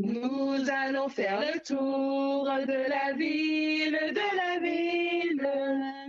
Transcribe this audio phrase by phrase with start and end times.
[0.00, 5.48] Nous allons faire le tour de la ville, de la ville.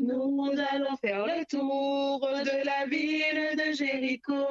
[0.02, 4.46] Nous allons faire le tour de la ville de Jéricho.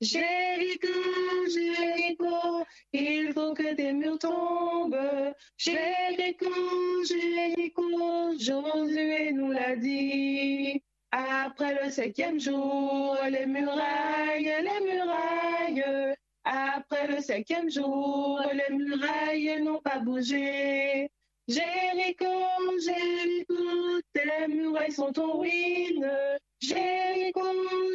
[0.00, 0.88] Jéricho,
[1.52, 5.34] Jéricho, il faut que tes murs tombent.
[5.56, 6.46] Jéricho,
[7.08, 10.80] Jéricho, Josué nous l'a dit.
[11.10, 16.14] Après le cinquième jour, les murailles, les murailles.
[16.50, 21.10] Après le cinquième jour, les murailles n'ont pas bougé.
[21.46, 22.24] Jéricho,
[22.82, 26.10] Jéricho, tes murailles sont en ruine.
[26.58, 27.42] Jéricho,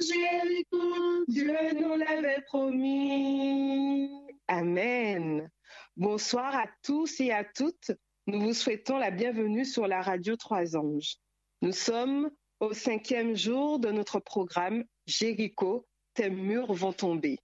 [0.02, 4.12] Jéricho, Dieu nous l'avait promis.
[4.48, 5.50] Amen.
[5.98, 7.90] Bonsoir à tous et à toutes.
[8.28, 11.16] Nous vous souhaitons la bienvenue sur la radio Trois Anges.
[11.64, 17.40] Nous sommes au cinquième jour de notre programme Jéricho, tes murs vont tomber.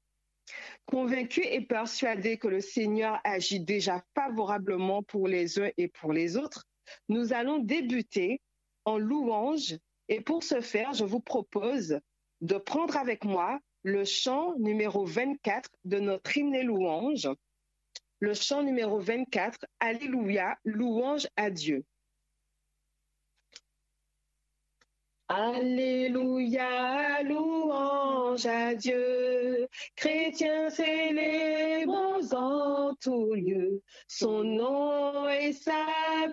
[0.89, 6.35] Convaincu et persuadé que le Seigneur agit déjà favorablement pour les uns et pour les
[6.35, 6.65] autres,
[7.09, 8.41] nous allons débuter
[8.85, 11.99] en louange et pour ce faire, je vous propose
[12.41, 17.29] de prendre avec moi le chant numéro 24 de notre hymne louange,
[18.20, 21.85] le chant numéro 24, Alléluia, louange à Dieu.
[25.32, 29.68] Alléluia, louange à Dieu.
[29.96, 35.85] Chrétiens célébrons en tout lieu son nom et sa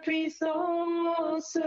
[0.03, 1.59] puissance.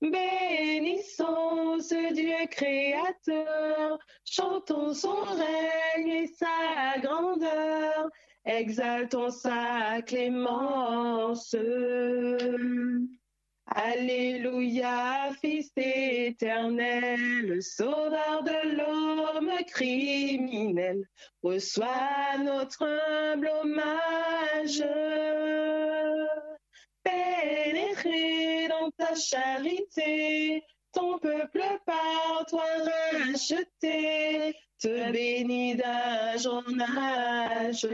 [0.00, 8.08] Bénissons ce Dieu créateur, chantons son règne et sa grandeur,
[8.46, 11.54] exaltons sa clémence.
[13.66, 21.02] Alléluia, Fils éternel, Sauveur de l'homme criminel,
[21.42, 24.84] reçois notre humble hommage.
[27.02, 32.64] Pénétré dans ta charité, ton peuple par toi
[33.12, 37.86] racheté, te bénit d'âge en âge.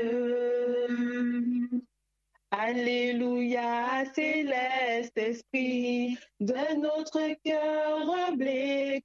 [2.52, 9.00] Alléluia, céleste esprit, de notre cœur humble et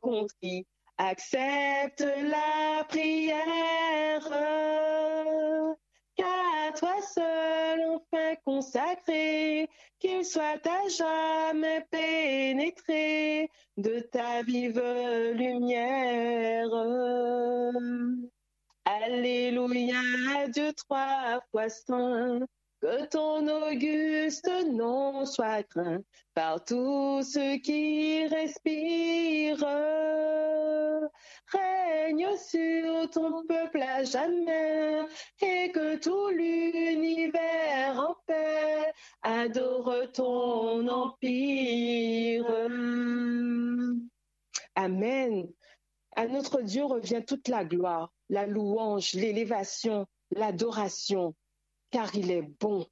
[0.97, 4.27] accepte la prière.
[6.15, 9.69] Qu'à toi seul, enfin consacré,
[9.99, 14.81] qu'il soit à jamais pénétré de ta vive
[15.35, 16.71] lumière.
[18.85, 22.39] Alléluia, Dieu trois fois saint,
[22.85, 26.03] que ton auguste nom soit craint
[26.35, 29.65] par tous ceux qui respirent.
[31.47, 35.01] Règne sur ton peuple à jamais
[35.41, 42.45] et que tout l'univers en paix adore ton empire.
[44.75, 45.47] Amen.
[46.15, 51.33] À notre Dieu revient toute la gloire, la louange, l'élévation, l'adoration
[51.91, 52.85] car il est bon.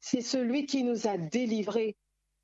[0.00, 1.96] C'est celui qui nous a délivrés,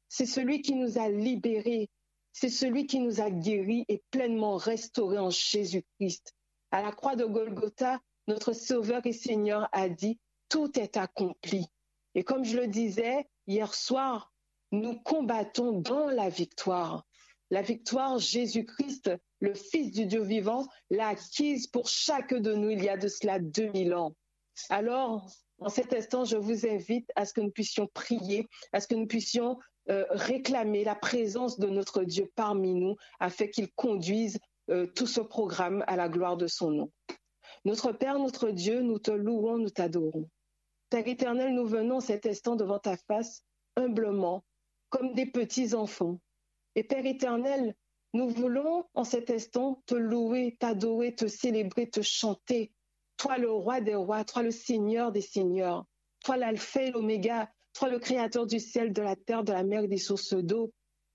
[0.08, 1.88] c'est celui qui nous a libérés,
[2.32, 6.34] c'est celui qui nous a guéris et pleinement restaurés en Jésus-Christ.
[6.70, 11.66] À la croix de Golgotha, notre Sauveur et Seigneur a dit, tout est accompli.
[12.14, 14.32] Et comme je le disais hier soir,
[14.70, 17.06] nous combattons dans la victoire.
[17.50, 19.10] La victoire, Jésus-Christ,
[19.40, 23.08] le Fils du Dieu vivant, l'a acquise pour chaque de nous il y a de
[23.08, 24.14] cela 2000 ans.
[24.68, 25.30] Alors,
[25.60, 28.94] en cet instant, je vous invite à ce que nous puissions prier, à ce que
[28.94, 29.58] nous puissions
[29.90, 34.38] euh, réclamer la présence de notre Dieu parmi nous afin qu'il conduise
[34.70, 36.92] euh, tout ce programme à la gloire de son nom.
[37.64, 40.28] Notre Père, notre Dieu, nous te louons, nous t'adorons.
[40.90, 43.42] Père éternel, nous venons cet instant devant ta face
[43.76, 44.44] humblement,
[44.90, 46.20] comme des petits enfants.
[46.74, 47.74] Et Père éternel,
[48.14, 52.72] nous voulons en cet instant te louer, t'adorer, te célébrer, te chanter,
[53.18, 55.84] toi le roi des rois, toi le seigneur des seigneurs,
[56.24, 59.84] toi l'alpha et l'oméga, toi le créateur du ciel, de la terre, de la mer
[59.84, 60.72] et des sources d'eau.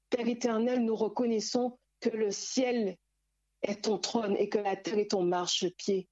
[0.09, 2.97] Père éternel, nous reconnaissons que le ciel
[3.63, 6.07] est ton trône et que la terre est ton marchepied.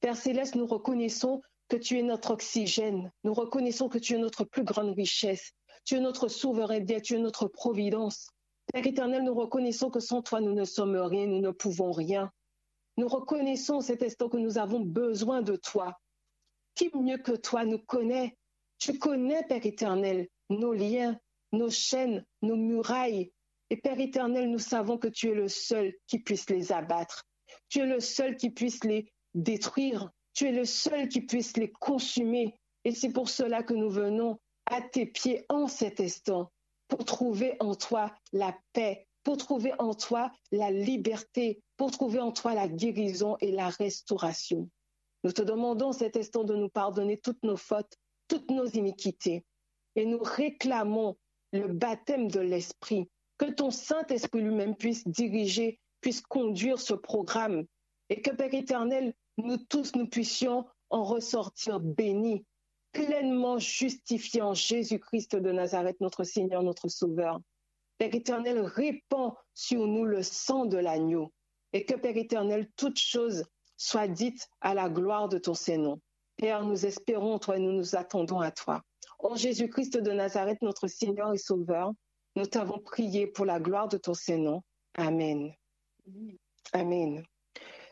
[0.00, 3.12] Père céleste, nous reconnaissons que tu es notre oxygène.
[3.24, 5.52] Nous reconnaissons que tu es notre plus grande richesse.
[5.84, 8.28] Tu es notre souverain bien, tu es notre providence.
[8.72, 12.30] Père éternel, nous reconnaissons que sans toi, nous ne sommes rien, nous ne pouvons rien.
[12.96, 15.98] Nous reconnaissons cet instant que nous avons besoin de toi.
[16.74, 18.36] Qui mieux que toi nous connaît?
[18.78, 21.18] Tu connais, Père éternel, nos liens,
[21.52, 23.32] nos chaînes, nos murailles.
[23.70, 27.24] Et Père éternel, nous savons que tu es le seul qui puisse les abattre.
[27.68, 30.10] Tu es le seul qui puisse les détruire.
[30.34, 32.54] Tu es le seul qui puisse les consumer.
[32.84, 36.52] Et c'est pour cela que nous venons à tes pieds en cet instant,
[36.88, 42.30] pour trouver en toi la paix, pour trouver en toi la liberté, pour trouver en
[42.30, 44.70] toi la guérison et la restauration.
[45.24, 47.96] Nous te demandons cet instant de nous pardonner toutes nos fautes,
[48.28, 49.44] toutes nos iniquités.
[49.96, 51.16] Et nous réclamons
[51.52, 57.66] le baptême de l'Esprit, que ton Saint-Esprit lui-même puisse diriger, puisse conduire ce programme.
[58.10, 62.44] Et que, Père éternel, nous tous, nous puissions en ressortir bénis,
[62.92, 67.40] pleinement justifiés en Jésus-Christ de Nazareth, notre Seigneur, notre Sauveur.
[67.98, 71.32] Père éternel, répands sur nous le sang de l'agneau
[71.72, 73.44] et que, Père éternel, toute chose
[73.76, 76.00] soit dite à la gloire de ton Saint-Nom.
[76.36, 78.82] Père, nous espérons toi et nous nous attendons à toi.
[79.18, 81.92] En Jésus-Christ de Nazareth, notre Seigneur et Sauveur,
[82.36, 84.62] nous t'avons prié pour la gloire de ton Saint-Nom.
[84.94, 85.52] Amen.
[86.72, 87.24] Amen.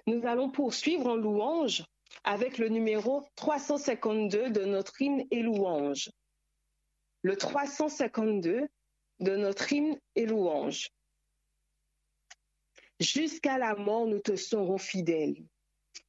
[0.06, 1.84] Nous allons poursuivre en louange
[2.24, 6.10] avec le numéro 352 de notre hymne et louange.
[7.22, 8.68] Le 352
[9.20, 10.90] de notre hymne et louange.
[13.00, 15.36] Jusqu'à la mort, nous te serons fidèles.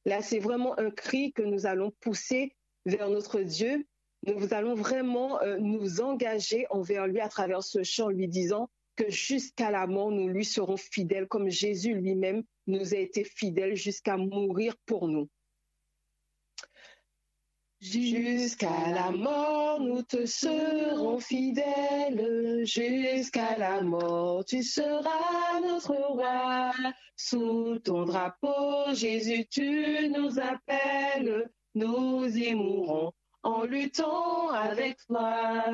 [0.04, 2.52] Là, c'est vraiment un cri que nous allons pousser
[2.84, 3.86] vers notre Dieu.
[4.24, 9.10] Nous allons vraiment euh, nous engager envers lui à travers ce chant, lui disant que
[9.10, 14.16] jusqu'à la mort, nous lui serons fidèles, comme Jésus lui-même nous a été fidèle jusqu'à
[14.16, 15.28] mourir pour nous.
[17.80, 22.62] Jusqu'à la mort, nous te serons fidèles.
[22.64, 26.72] Jusqu'à la mort, tu seras notre roi.
[27.16, 31.50] Sous ton drapeau, Jésus, tu nous appelles.
[31.74, 33.12] Nous y mourrons
[33.42, 35.64] en luttant avec toi.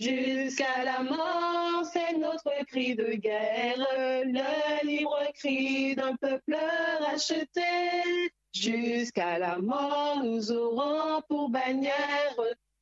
[0.00, 6.56] Jusqu'à la mort, c'est notre cri de guerre, le libre cri d'un peuple
[7.00, 7.62] racheté.
[8.52, 12.36] Jusqu'à la mort, nous aurons pour bannière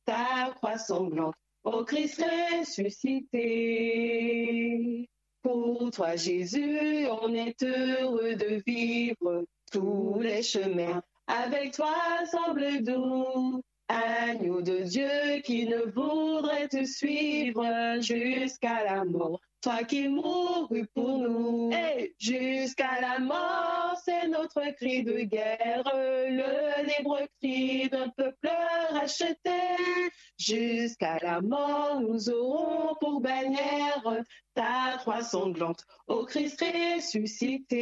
[0.05, 2.21] ta croix sanglante, ô Christ
[2.59, 3.39] ressuscité.
[5.41, 11.01] Pour toi, Jésus, on est heureux de vivre tous les chemins.
[11.27, 11.95] Avec toi
[12.29, 17.63] semble doux, agneau de Dieu qui ne voudrait te suivre
[18.01, 19.39] jusqu'à la mort.
[19.61, 26.83] Toi qui mourus pour nous, et jusqu'à la mort, c'est notre cri de guerre, le
[26.87, 28.49] libre cri d'un peuple
[28.89, 29.35] racheté.
[30.39, 34.23] Jusqu'à la mort, nous aurons pour bannière
[34.55, 37.77] ta croix sanglante, ô Christ ressuscité.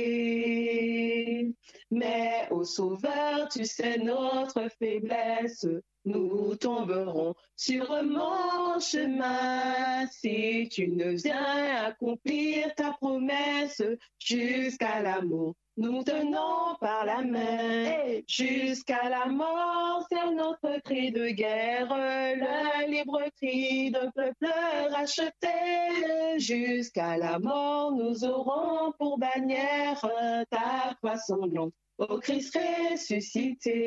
[1.92, 5.66] Mais, ô Sauveur, tu sais notre faiblesse,
[6.10, 13.84] nous tomberons sur mon chemin si tu ne viens accomplir ta promesse
[14.18, 15.54] jusqu'à l'amour.
[15.78, 23.22] Nous tenons par la main jusqu'à la mort, c'est notre cri de guerre, le libre
[23.38, 24.48] cri d'un peuple
[24.90, 26.38] racheté.
[26.38, 30.02] Jusqu'à la mort, nous aurons pour bannière
[30.50, 32.58] ta croix sanglante, ô Christ
[32.92, 33.80] ressuscité.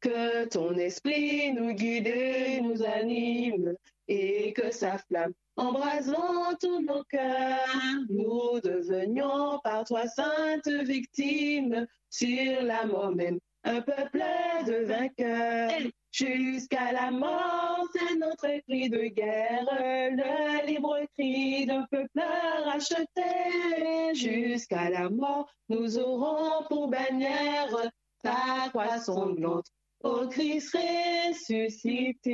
[0.00, 3.74] Que ton esprit nous guide et nous anime
[4.08, 7.66] et que sa flamme embrasant tous nos cœurs,
[8.08, 14.24] nous devenions par toi sainte victime sur la mort même, un peuple
[14.66, 15.90] de vainqueurs.
[16.12, 22.22] Jusqu'à la mort, c'est notre cri de guerre, le libre cri d'un peuple
[22.64, 24.14] racheté.
[24.14, 27.68] Jusqu'à la mort, nous aurons pour bannière
[28.22, 29.66] ta croix sanglante
[30.02, 32.32] Ô Christ ressuscité.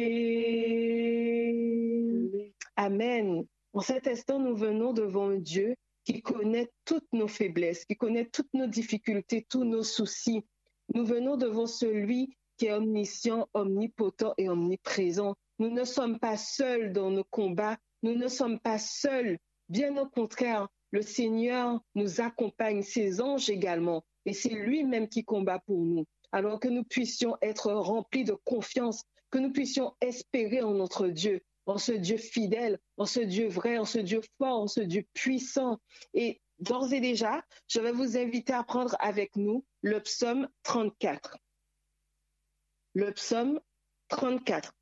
[2.77, 3.45] Amen.
[3.73, 8.55] En cet instant, nous venons devant Dieu qui connaît toutes nos faiblesses, qui connaît toutes
[8.55, 10.45] nos difficultés, tous nos soucis.
[10.95, 15.35] Nous venons devant celui qui est omniscient, omnipotent et omniprésent.
[15.59, 19.39] Nous ne sommes pas seuls dans nos combats, nous ne sommes pas seuls.
[19.69, 25.59] Bien au contraire, le Seigneur nous accompagne, ses anges également, et c'est lui-même qui combat
[25.67, 30.73] pour nous alors que nous puissions être remplis de confiance, que nous puissions espérer en
[30.73, 34.67] notre Dieu, en ce Dieu fidèle, en ce Dieu vrai, en ce Dieu fort, en
[34.69, 35.79] ce Dieu puissant.
[36.15, 41.37] Et d'ores et déjà, je vais vous inviter à prendre avec nous le psaume 34.
[42.95, 43.61] Le psaume
[44.09, 44.73] 34.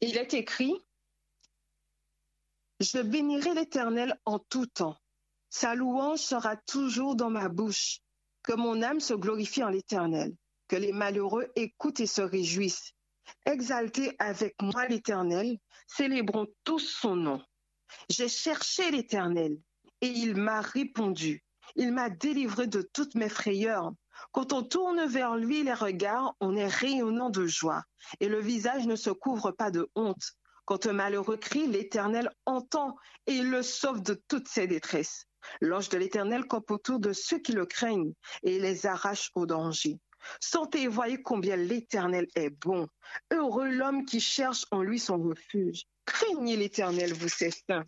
[0.00, 0.74] Il est écrit,
[2.80, 4.96] Je bénirai l'Éternel en tout temps.
[5.50, 8.00] Sa louange sera toujours dans ma bouche.
[8.50, 10.34] Que mon âme se glorifie en l'Éternel,
[10.66, 12.94] que les malheureux écoutent et se réjouissent.
[13.46, 17.40] Exaltez avec moi l'Éternel, célébrons tous son nom.
[18.08, 19.56] J'ai cherché l'Éternel,
[20.00, 21.44] et il m'a répondu.
[21.76, 23.92] Il m'a délivré de toutes mes frayeurs.
[24.32, 27.84] Quand on tourne vers lui les regards, on est rayonnant de joie,
[28.18, 30.32] et le visage ne se couvre pas de honte.
[30.64, 32.96] Quand un malheureux crie, l'Éternel entend
[33.28, 35.28] et il le sauve de toutes ses détresses.
[35.60, 39.98] L'ange de l'Éternel campe autour de ceux qui le craignent et les arrache au danger.
[40.40, 42.86] Sentez et voyez combien l'Éternel est bon.
[43.32, 45.84] Heureux l'homme qui cherche en lui son refuge.
[46.04, 47.86] Craignez l'Éternel, vous ses saints.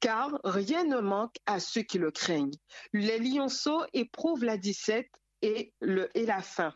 [0.00, 2.56] Car rien ne manque à ceux qui le craignent.
[2.92, 5.10] Les lionceaux éprouvent la dissette
[5.42, 5.72] et,
[6.14, 6.74] et la faim.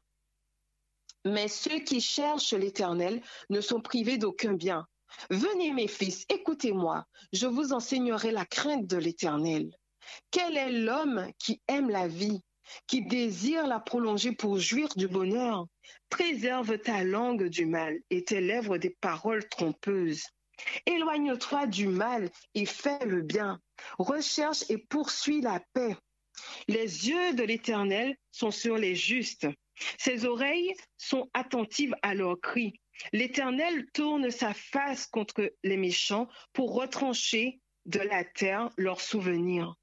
[1.24, 4.86] Mais ceux qui cherchent l'Éternel ne sont privés d'aucun bien.
[5.30, 9.70] Venez mes fils, écoutez-moi, je vous enseignerai la crainte de l'Éternel.
[10.30, 12.40] Quel est l'homme qui aime la vie,
[12.86, 15.66] qui désire la prolonger pour jouir du bonheur?
[16.08, 20.24] Préserve ta langue du mal et tes lèvres des paroles trompeuses.
[20.86, 23.60] Éloigne-toi du mal et fais le bien.
[23.98, 25.96] Recherche et poursuis la paix.
[26.68, 29.46] Les yeux de l'Éternel sont sur les justes.
[29.98, 32.80] Ses oreilles sont attentives à leurs cris.
[33.12, 39.74] L'Éternel tourne sa face contre les méchants pour retrancher de la terre leurs souvenirs.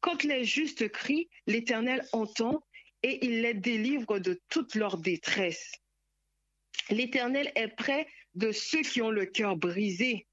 [0.00, 2.62] Quand les justes crient, l'Éternel entend
[3.02, 5.72] et il les délivre de toute leur détresse.
[6.90, 10.26] L'Éternel est près de ceux qui ont le cœur brisé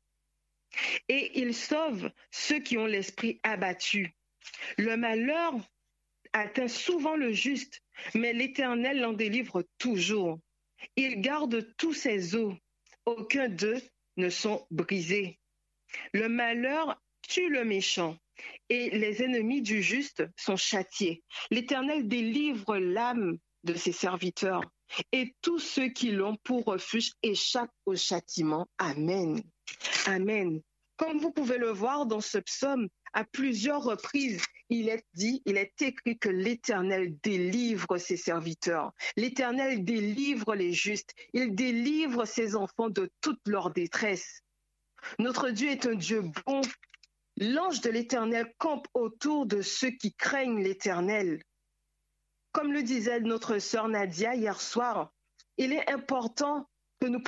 [1.07, 4.15] et il sauve ceux qui ont l'esprit abattu.
[4.77, 5.53] Le malheur
[6.33, 7.81] atteint souvent le juste,
[8.13, 10.39] mais l'Éternel l'en délivre toujours.
[10.95, 12.55] Il garde tous ses os.
[13.05, 13.81] Aucun d'eux
[14.17, 15.39] ne sont brisés.
[16.13, 18.17] Le malheur tue le méchant
[18.69, 21.23] et les ennemis du juste sont châtiés.
[21.51, 24.61] L'Éternel délivre l'âme de ses serviteurs
[25.11, 28.67] et tous ceux qui l'ont pour refuge échappent au châtiment.
[28.77, 29.41] Amen.
[30.05, 30.61] Amen.
[30.97, 35.57] Comme vous pouvez le voir dans ce psaume, à plusieurs reprises, il est dit, il
[35.57, 38.91] est écrit que l'Éternel délivre ses serviteurs.
[39.15, 41.13] L'Éternel délivre les justes.
[41.33, 44.41] Il délivre ses enfants de toute leur détresse.
[45.19, 46.61] Notre Dieu est un Dieu bon.
[47.37, 51.41] L'ange de l'Éternel campe autour de ceux qui craignent l'Éternel.
[52.53, 55.11] Comme le disait notre sœur Nadia hier soir,
[55.57, 56.69] il est important
[57.01, 57.21] que nous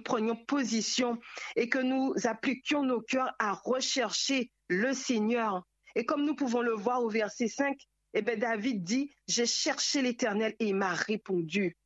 [0.00, 1.18] prenions, position
[1.56, 5.62] et que nous appliquions nos cœurs à rechercher le Seigneur.
[5.94, 7.76] Et comme nous pouvons le voir au verset 5,
[8.14, 11.76] eh bien David dit, j'ai cherché l'Éternel et il m'a répondu.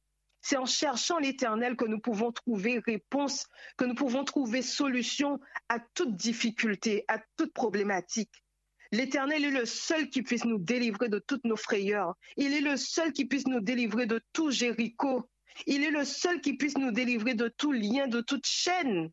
[0.48, 5.80] C'est en cherchant l'Éternel que nous pouvons trouver réponse, que nous pouvons trouver solution à
[5.80, 8.44] toute difficulté, à toute problématique.
[8.92, 12.14] L'Éternel est le seul qui puisse nous délivrer de toutes nos frayeurs.
[12.36, 15.28] Il est le seul qui puisse nous délivrer de tout Jéricho.
[15.66, 19.10] Il est le seul qui puisse nous délivrer de tout lien, de toute chaîne.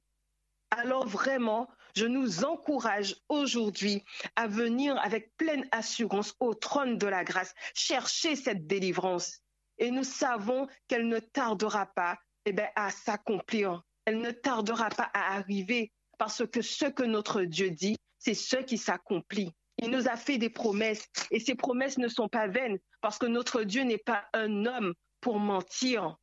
[0.70, 4.04] Alors vraiment, je nous encourage aujourd'hui
[4.36, 9.43] à venir avec pleine assurance au trône de la grâce, chercher cette délivrance.
[9.78, 13.84] Et nous savons qu'elle ne tardera pas eh bien, à s'accomplir.
[14.06, 18.58] Elle ne tardera pas à arriver parce que ce que notre Dieu dit, c'est ce
[18.58, 19.52] qui s'accomplit.
[19.80, 23.26] Il nous a fait des promesses et ces promesses ne sont pas vaines parce que
[23.26, 26.18] notre Dieu n'est pas un homme pour mentir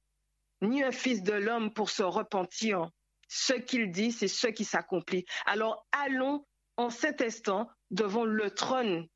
[0.63, 2.91] ni un fils de l'homme pour se repentir.
[3.29, 5.25] Ce qu'il dit, c'est ce qui s'accomplit.
[5.47, 6.45] Alors allons
[6.77, 9.07] en cet instant devant le trône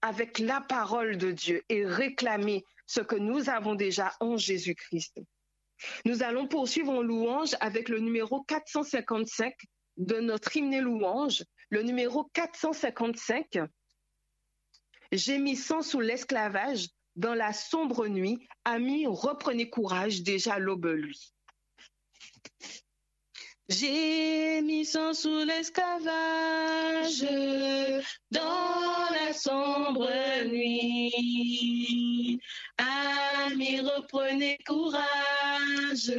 [0.00, 5.18] avec la parole de Dieu et réclamer ce que nous avons déjà en Jésus-Christ.
[6.04, 9.54] Nous allons poursuivre en louange avec le numéro 455
[9.96, 13.60] de notre hymne louange, le numéro 455,
[15.10, 21.32] Gémissant sous l'esclavage, dans la sombre nuit, amis, reprenez courage, déjà l'aube lui.
[23.68, 27.24] J'ai mis sang sous l'esclavage
[28.30, 30.10] dans la sombre
[30.46, 32.40] nuit.
[32.76, 36.12] Amis, reprenez courage.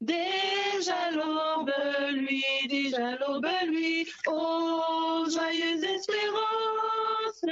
[0.00, 1.72] Déjà l'aube
[2.12, 4.06] lui, déjà l'aube lui.
[4.26, 7.44] Oh, joyeuse espérance,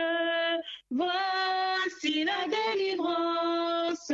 [0.90, 4.12] voici la délivrance.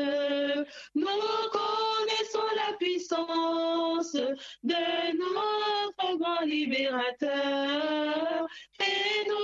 [3.04, 4.16] Puissance
[4.62, 8.46] de notre grand libérateur
[8.80, 9.37] et nous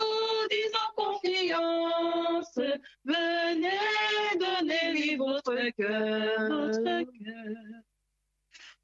[0.00, 2.58] vous disons confiance.
[3.04, 7.02] Venez donner votre cœur, votre cœur.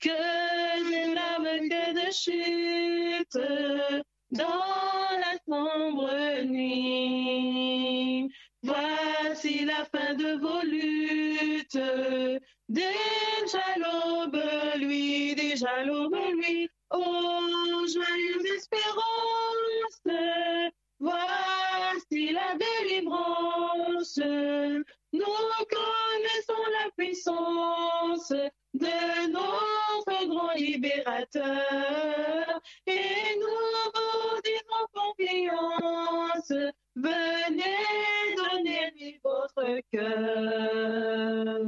[0.01, 3.39] Que de larmes, que de chute
[4.31, 6.11] dans la sombre
[6.43, 8.31] nuit.
[8.65, 12.41] Voici la fin de vos luttes.
[12.69, 14.43] Déjà l'aube,
[14.77, 16.69] lui, déjà l'aube, lui.
[16.91, 20.03] Oh, joyeuse espérance.
[20.99, 24.19] Voici la délivrance.
[25.13, 25.35] Nous
[26.97, 28.33] puissance
[28.75, 31.45] de notre grand libérateur
[32.87, 36.53] et nous vous disons confiance.
[36.97, 37.94] Venez
[39.25, 41.59] votre cœur.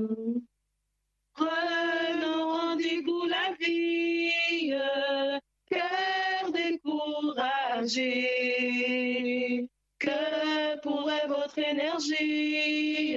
[1.34, 4.75] Prenons rendez-vous la vie,
[5.70, 8.28] cœur découragé.
[9.98, 13.16] Que pourrait votre énergie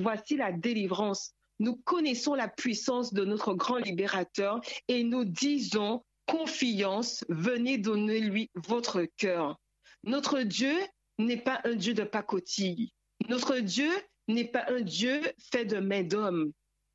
[0.00, 1.32] voici la délivrance.
[1.58, 8.50] Nous connaissons la puissance de notre grand libérateur et nous disons confiance, venez donner lui
[8.54, 9.58] votre cœur.
[10.04, 10.74] Notre Dieu
[11.18, 12.92] n'est pas un Dieu de pacotille.
[13.28, 13.90] Notre Dieu
[14.28, 15.20] n'est pas un Dieu
[15.52, 16.52] fait de main d'homme.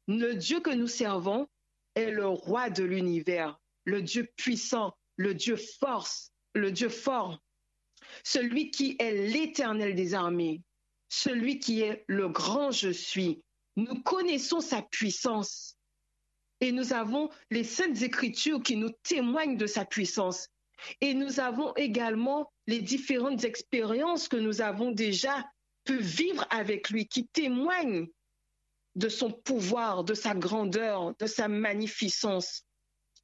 [0.07, 1.47] Le Dieu que nous servons
[1.95, 7.39] est le roi de l'univers, le Dieu puissant, le Dieu force, le Dieu fort,
[8.23, 10.61] celui qui est l'éternel des armées,
[11.09, 13.41] celui qui est le grand je suis.
[13.75, 15.77] Nous connaissons sa puissance
[16.61, 20.49] et nous avons les saintes écritures qui nous témoignent de sa puissance.
[21.01, 25.45] Et nous avons également les différentes expériences que nous avons déjà
[25.85, 28.07] pu vivre avec lui, qui témoignent
[28.95, 32.63] de son pouvoir, de sa grandeur, de sa magnificence.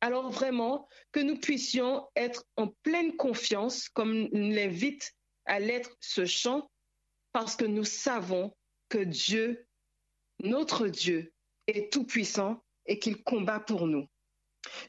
[0.01, 5.13] Alors vraiment, que nous puissions être en pleine confiance, comme l'invite
[5.45, 6.69] à l'être ce chant,
[7.33, 8.55] parce que nous savons
[8.89, 9.67] que Dieu,
[10.39, 11.33] notre Dieu,
[11.67, 14.07] est tout-puissant et qu'il combat pour nous.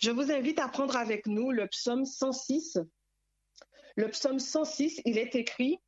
[0.01, 2.79] Je vous invite à prendre avec nous le psaume 106.
[3.97, 5.79] Le psaume 106, il est écrit,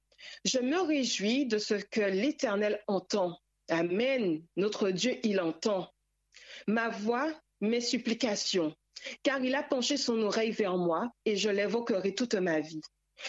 [0.44, 3.38] Je me réjouis de ce que l'Éternel entend.
[3.68, 4.42] Amen.
[4.56, 5.92] Notre Dieu, il entend.
[6.66, 8.74] Ma voix, mes supplications,
[9.22, 12.80] car il a penché son oreille vers moi et je l'évoquerai toute ma vie.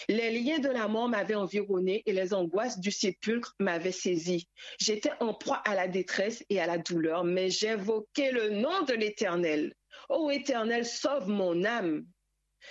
[0.08, 4.48] Les liens de la mort m'avaient environné et les angoisses du sépulcre m'avaient saisi.
[4.78, 8.94] J'étais en proie à la détresse et à la douleur, mais j'invoquais le nom de
[8.94, 9.74] l'Éternel.
[10.08, 12.06] Ô Éternel, sauve mon âme.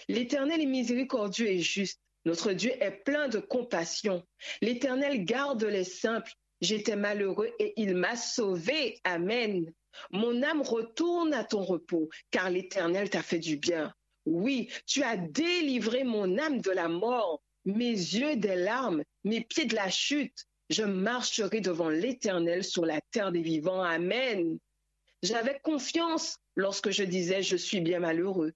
[0.07, 1.99] L'Éternel est miséricordieux et juste.
[2.25, 4.23] Notre Dieu est plein de compassion.
[4.61, 6.33] L'Éternel garde les simples.
[6.59, 8.99] J'étais malheureux et il m'a sauvé.
[9.03, 9.71] Amen.
[10.11, 13.93] Mon âme retourne à ton repos, car l'Éternel t'a fait du bien.
[14.27, 19.63] Oui, tu as délivré mon âme de la mort, mes yeux des larmes, mes pieds
[19.63, 20.45] de la chute.
[20.69, 23.81] Je marcherai devant l'Éternel sur la terre des vivants.
[23.81, 24.59] Amen.
[25.23, 28.51] J'avais confiance lorsque je disais je suis bien malheureux.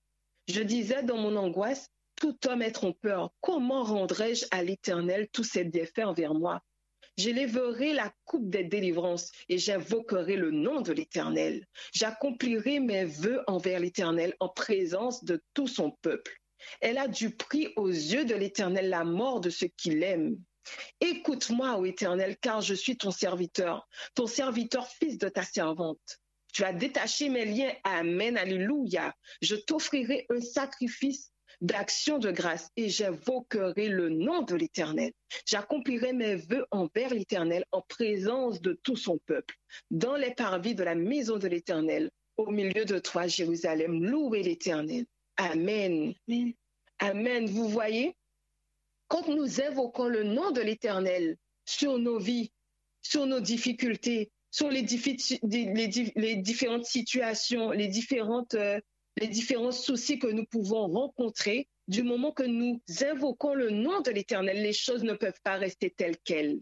[0.50, 3.32] Je disais dans mon angoisse, tout homme est trompeur.
[3.40, 6.62] Comment rendrai-je à l'Éternel tous ses bienfaits envers moi?
[7.18, 11.66] J'élèverai la coupe des délivrances et j'invoquerai le nom de l'Éternel.
[11.94, 16.38] J'accomplirai mes vœux envers l'Éternel en présence de tout son peuple.
[16.80, 20.38] Elle a du prix aux yeux de l'Éternel la mort de ceux qui l'aiment.
[21.00, 26.22] Écoute-moi, ô Éternel, car je suis ton serviteur, ton serviteur fils de ta servante.
[26.54, 27.74] Tu as détaché mes liens.
[27.84, 28.38] Amen.
[28.38, 29.14] Alléluia.
[29.42, 31.31] Je t'offrirai un sacrifice
[31.62, 35.12] d'action de grâce et j'invoquerai le nom de l'Éternel.
[35.46, 39.56] J'accomplirai mes vœux envers l'Éternel en présence de tout son peuple,
[39.92, 44.04] dans les parvis de la maison de l'Éternel, au milieu de toi, Jérusalem.
[44.04, 45.06] Louez l'Éternel.
[45.38, 46.14] Amen.
[47.00, 47.46] Amen.
[47.46, 48.16] Vous voyez,
[49.08, 52.52] quand nous invoquons le nom de l'Éternel sur nos vies,
[53.02, 58.80] sur nos difficultés, sur les, les, les différentes situations, les différentes euh,
[59.18, 64.12] les différents soucis que nous pouvons rencontrer, du moment que nous invoquons le nom de
[64.12, 66.62] l'Éternel, les choses ne peuvent pas rester telles quelles.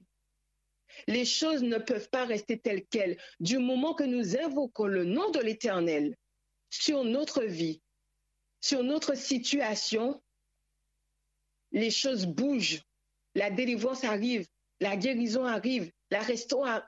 [1.07, 3.17] Les choses ne peuvent pas rester telles quelles.
[3.39, 6.17] Du moment que nous invoquons le nom de l'Éternel
[6.71, 7.81] sur notre vie,
[8.61, 10.21] sur notre situation,
[11.71, 12.81] les choses bougent,
[13.35, 14.47] la délivrance arrive,
[14.79, 16.21] la guérison arrive, la,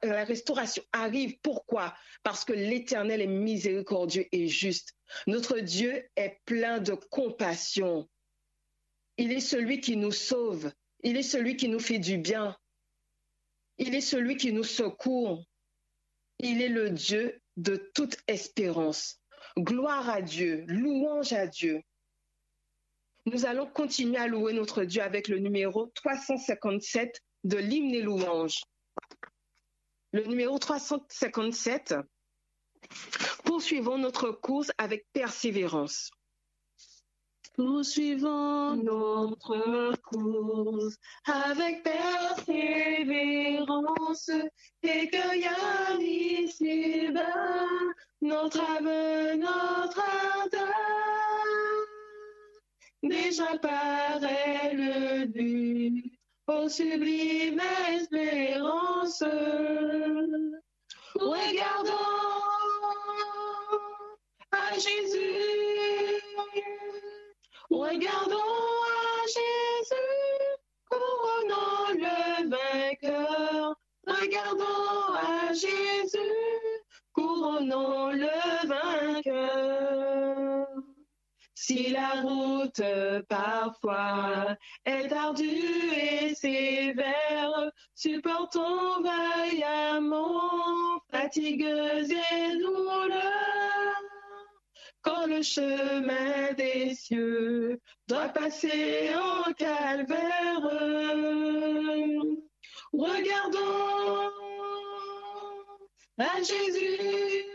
[0.04, 1.38] la restauration arrive.
[1.42, 1.94] Pourquoi?
[2.24, 4.96] Parce que l'Éternel est miséricordieux et juste.
[5.28, 8.10] Notre Dieu est plein de compassion.
[9.18, 10.72] Il est celui qui nous sauve.
[11.04, 12.58] Il est celui qui nous fait du bien.
[13.78, 15.44] Il est celui qui nous secourt.
[16.40, 19.20] Il est le Dieu de toute espérance.
[19.58, 21.82] Gloire à Dieu, louange à Dieu.
[23.26, 28.62] Nous allons continuer à louer notre Dieu avec le numéro 357 de l'hymne et louange.
[30.12, 31.96] Le numéro 357,
[33.44, 36.12] poursuivons notre course avec persévérance.
[37.56, 44.30] Poursuivons notre course avec persévérance
[44.84, 47.66] et cueillons ici-bas
[48.22, 50.68] notre âme, notre ardeur.
[53.04, 59.24] Déjà paraît le but, ô sublime espérance.
[61.16, 62.21] Regardons
[64.82, 66.20] Jésus,
[67.70, 69.96] regardons à Jésus,
[70.90, 73.76] couronnons le vainqueur.
[74.08, 76.18] Regardons à Jésus,
[77.14, 80.66] couronnons le vainqueur.
[81.54, 82.82] Si la route
[83.30, 93.41] parfois est ardue et sévère, supportons vaillamment, fatigues et douleurs.
[95.04, 100.62] Quand le chemin des cieux doit passer en calvaire,
[102.94, 104.30] regardons
[106.20, 107.46] à Jésus.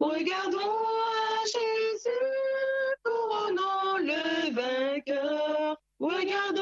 [0.00, 2.08] Regardons à Jésus,
[3.04, 5.76] couronnons le vainqueur.
[6.00, 6.59] Regardons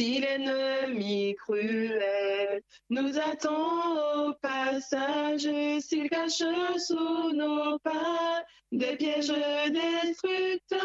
[0.00, 5.46] Si l'ennemi cruel nous attend au passage,
[5.80, 6.42] s'il cache
[6.78, 9.34] sous nos pas des pièges
[9.68, 10.80] destructeurs,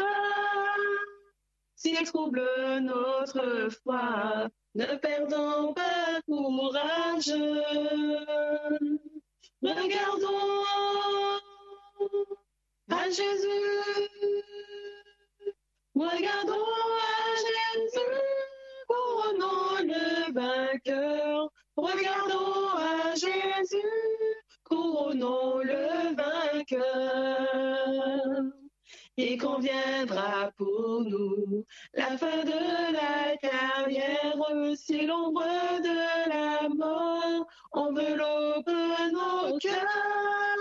[1.76, 2.42] s'il trouble
[2.82, 7.32] notre foi, ne perdons pas courage.
[9.62, 10.56] Regardons
[12.90, 14.10] à Jésus.
[15.94, 16.66] Regardons
[17.00, 18.45] à Jésus.
[18.86, 21.50] Couronnons le vainqueur.
[21.76, 23.82] Regardons à Jésus.
[24.64, 27.46] Couronnons le vainqueur.
[29.18, 35.42] Il conviendra pour nous la fin de la carrière, si l'ombre
[35.80, 38.70] de la mort enveloppe
[39.12, 40.56] nos cœurs.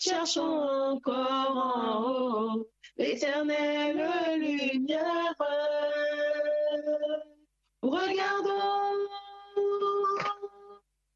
[0.00, 5.34] Cherchons encore en haut l'éternelle lumière.
[7.82, 9.08] Regardons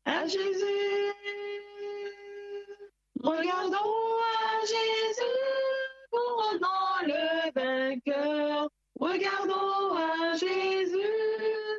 [0.05, 1.13] à Jésus.
[3.21, 5.23] Regardons à Jésus
[6.13, 8.69] couronnons le vainqueur.
[9.01, 10.99] Regardons à Jésus,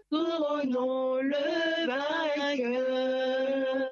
[0.10, 3.92] couronnons le vainqueur.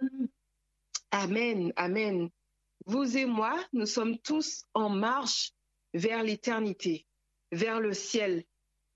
[1.11, 2.29] Amen, amen.
[2.85, 5.51] Vous et moi, nous sommes tous en marche
[5.93, 7.05] vers l'éternité,
[7.51, 8.43] vers le ciel,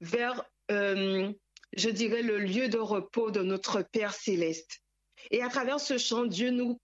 [0.01, 1.31] vers, euh,
[1.75, 4.81] je dirais, le lieu de repos de notre Père céleste.
[5.31, 6.79] Et à travers ce chant, Dieu nous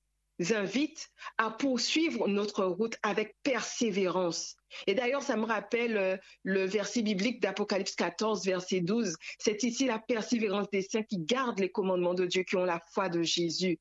[0.50, 4.56] invite à poursuivre notre route avec persévérance.
[4.88, 9.16] Et d'ailleurs, ça me rappelle euh, le verset biblique d'Apocalypse 14, verset 12.
[9.38, 12.82] C'est ici la persévérance des saints qui gardent les commandements de Dieu, qui ont la
[12.94, 13.80] foi de Jésus.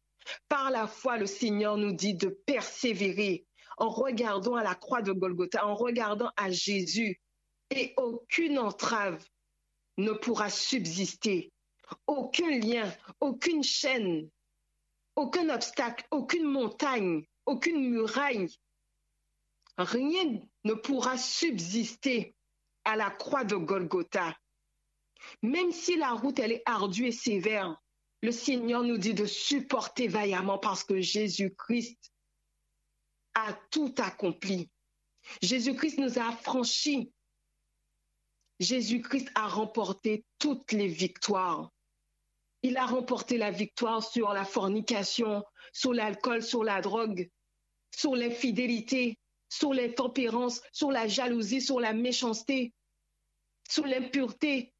[0.48, 3.46] Par la foi, le Seigneur nous dit de persévérer
[3.78, 7.20] en regardant à la croix de Golgotha, en regardant à Jésus.
[7.70, 9.24] Et aucune entrave
[10.04, 11.52] ne pourra subsister.
[12.06, 14.28] Aucun lien, aucune chaîne
[15.20, 18.48] aucun obstacle, aucune montagne, aucune muraille,
[19.76, 22.34] rien ne pourra subsister
[22.84, 24.36] à la croix de Golgotha.
[25.42, 27.76] Même si la route elle est ardue et sévère,
[28.22, 31.98] le Seigneur nous dit de supporter vaillamment parce que Jésus-Christ
[33.34, 34.70] a tout accompli.
[35.42, 37.12] Jésus-Christ nous a affranchis.
[38.60, 41.70] Jésus-Christ a remporté toutes les victoires.
[42.62, 45.42] Il a remporté la victoire sur la fornication,
[45.72, 47.30] sur l'alcool, sur la drogue,
[47.96, 49.16] sur l'infidélité,
[49.48, 52.74] sur l'intempérance, sur la jalousie, sur la méchanceté,
[53.66, 54.74] sur l'impureté.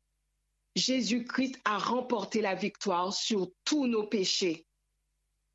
[0.77, 4.66] Jésus-Christ a remporté la victoire sur tous nos péchés,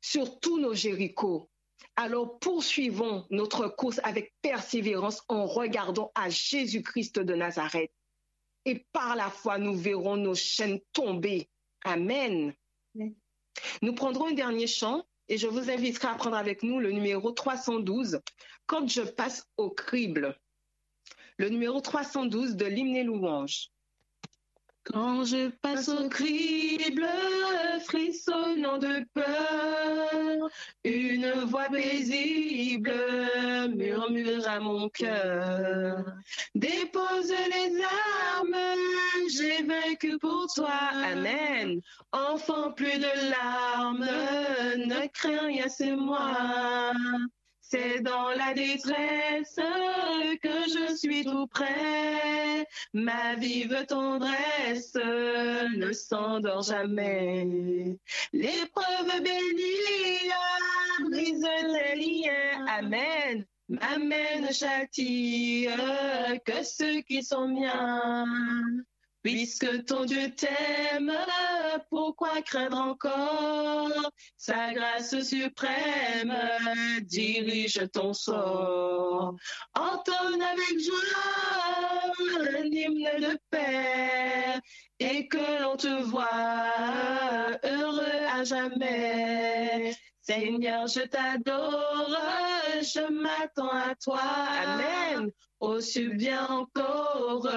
[0.00, 1.48] sur tous nos Jérichos.
[1.94, 7.92] Alors poursuivons notre course avec persévérance en regardant à Jésus-Christ de Nazareth.
[8.66, 11.48] Et par la foi, nous verrons nos chaînes tomber.
[11.84, 12.52] Amen.
[13.80, 17.30] Nous prendrons un dernier chant et je vous inviterai à prendre avec nous le numéro
[17.30, 18.20] 312,
[18.66, 20.36] Quand je passe au crible.
[21.38, 23.70] Le numéro 312 de l'hymne et louange.
[24.92, 27.08] Quand je passe au crible,
[27.86, 30.48] frissonnant de peur,
[30.84, 32.92] une voix paisible
[33.74, 36.04] murmure à mon cœur.
[36.54, 38.56] Dépose les armes,
[39.28, 40.78] j'ai vaincu pour toi.
[41.04, 41.80] Amen.
[42.12, 44.06] Enfant, plus de larmes,
[44.76, 46.92] ne crains rien, c'est moi.
[47.68, 49.56] C'est dans la détresse
[50.40, 52.64] que je suis tout près.
[52.92, 57.98] Ma vive tendresse ne s'endort jamais.
[58.32, 60.30] L'épreuve bénie
[61.10, 62.66] brise les liens.
[62.68, 63.44] Amen.
[63.68, 65.66] M'amène châtie
[66.44, 68.24] que ceux qui sont miens.
[69.26, 71.12] Puisque ton Dieu t'aime,
[71.90, 74.12] pourquoi craindre encore?
[74.36, 76.32] Sa grâce suprême
[77.02, 79.34] dirige ton sort.
[79.74, 84.60] Entonne avec joie un hymne de paix
[85.00, 89.92] et que l'on te voit heureux à jamais.
[90.20, 92.16] Seigneur, je t'adore,
[92.80, 94.20] je m'attends à toi.
[94.22, 95.32] Amen.
[95.58, 95.78] Ô
[96.14, 97.48] bien encore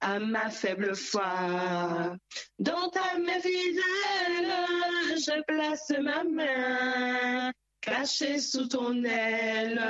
[0.00, 2.16] à ma faible foi.
[2.58, 4.52] Dans ta main fidèle,
[5.16, 7.52] je place ma main.
[7.80, 9.80] Caché sous ton aile,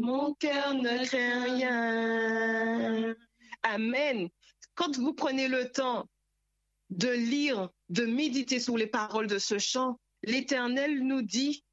[0.00, 3.14] mon cœur ne craint rien.
[3.62, 4.28] Amen.
[4.74, 6.06] Quand vous prenez le temps
[6.90, 11.64] de lire, de méditer sur les paroles de ce chant, l'Éternel nous dit,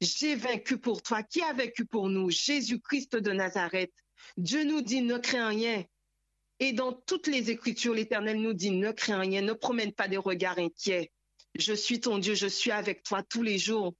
[0.00, 1.22] j'ai vaincu pour toi.
[1.22, 2.28] Qui a vaincu pour nous?
[2.30, 3.92] Jésus-Christ de Nazareth.
[4.36, 5.82] Dieu nous dit, ne crains rien.
[6.60, 10.16] Et dans toutes les Écritures, l'Éternel nous dit, ne crains rien, ne promène pas des
[10.16, 11.10] regards inquiets.
[11.54, 13.94] Je suis ton Dieu, je suis avec toi tous les jours.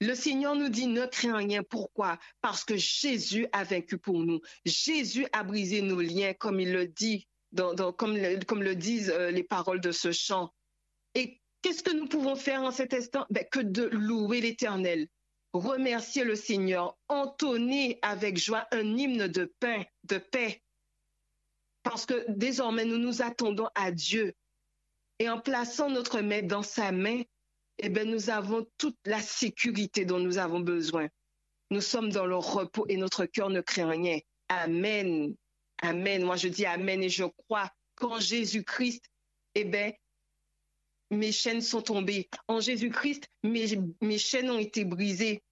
[0.00, 1.62] Le Seigneur nous dit, ne crains rien.
[1.62, 2.18] Pourquoi?
[2.40, 4.40] Parce que Jésus a vaincu pour nous.
[4.64, 7.26] Jésus a brisé nos liens, comme il le dit,
[7.96, 10.54] comme, le, disent euh, les paroles de ce chant.
[11.14, 13.26] Et qu'est-ce que nous pouvons faire en cet instant?
[13.30, 15.08] Ben, Que de louer l'Éternel,
[15.52, 20.62] remercier le Seigneur, entonner avec joie un hymne de pain, de paix,
[21.82, 24.34] parce que désormais, nous nous attendons à Dieu.
[25.18, 27.22] Et en plaçant notre main dans sa main,
[27.78, 31.08] eh bien, nous avons toute la sécurité dont nous avons besoin.
[31.70, 34.18] Nous sommes dans le repos et notre cœur ne craint rien.
[34.48, 35.34] Amen.
[35.82, 36.24] Amen.
[36.24, 39.04] Moi, je dis Amen et je crois qu'en Jésus-Christ,
[39.54, 39.92] eh bien,
[41.10, 42.28] mes chaînes sont tombées.
[42.48, 45.42] En Jésus-Christ, mes, mes chaînes ont été brisées.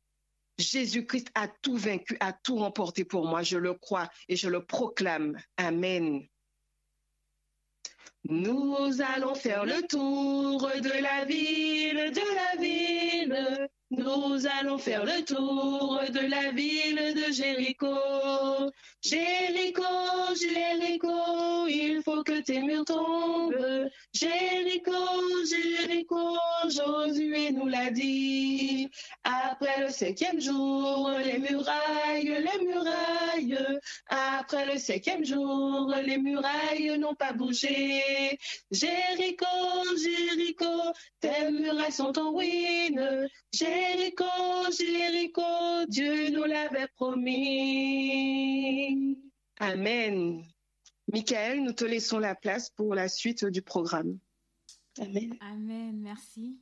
[0.58, 3.42] Jésus-Christ a tout vaincu, a tout remporté pour moi.
[3.42, 5.36] Je le crois et je le proclame.
[5.56, 6.26] Amen.
[8.28, 13.68] Nous allons faire le tour de la ville, de la ville.
[13.90, 17.94] Nous allons faire le tour de la ville de Jéricho.
[19.00, 19.84] Jéricho,
[20.34, 23.88] Jéricho, il faut que tes murs tombent.
[24.16, 24.92] Jéricho,
[25.44, 26.38] Jéricho,
[26.70, 28.88] Josué nous l'a dit.
[29.24, 33.58] Après le cinquième jour, les murailles, les murailles.
[34.08, 38.38] Après le cinquième jour, les murailles n'ont pas bougé.
[38.70, 39.44] Jéricho,
[40.02, 43.28] Jéricho, tes murailles sont en ruine.
[43.52, 44.24] Jéricho,
[44.78, 47.36] Jéricho, Dieu nous l'avait promis.
[49.60, 50.42] Amen.
[51.12, 54.18] Michael, nous te laissons la place pour la suite du programme.
[54.98, 55.36] Amen.
[55.40, 56.58] Amen, merci.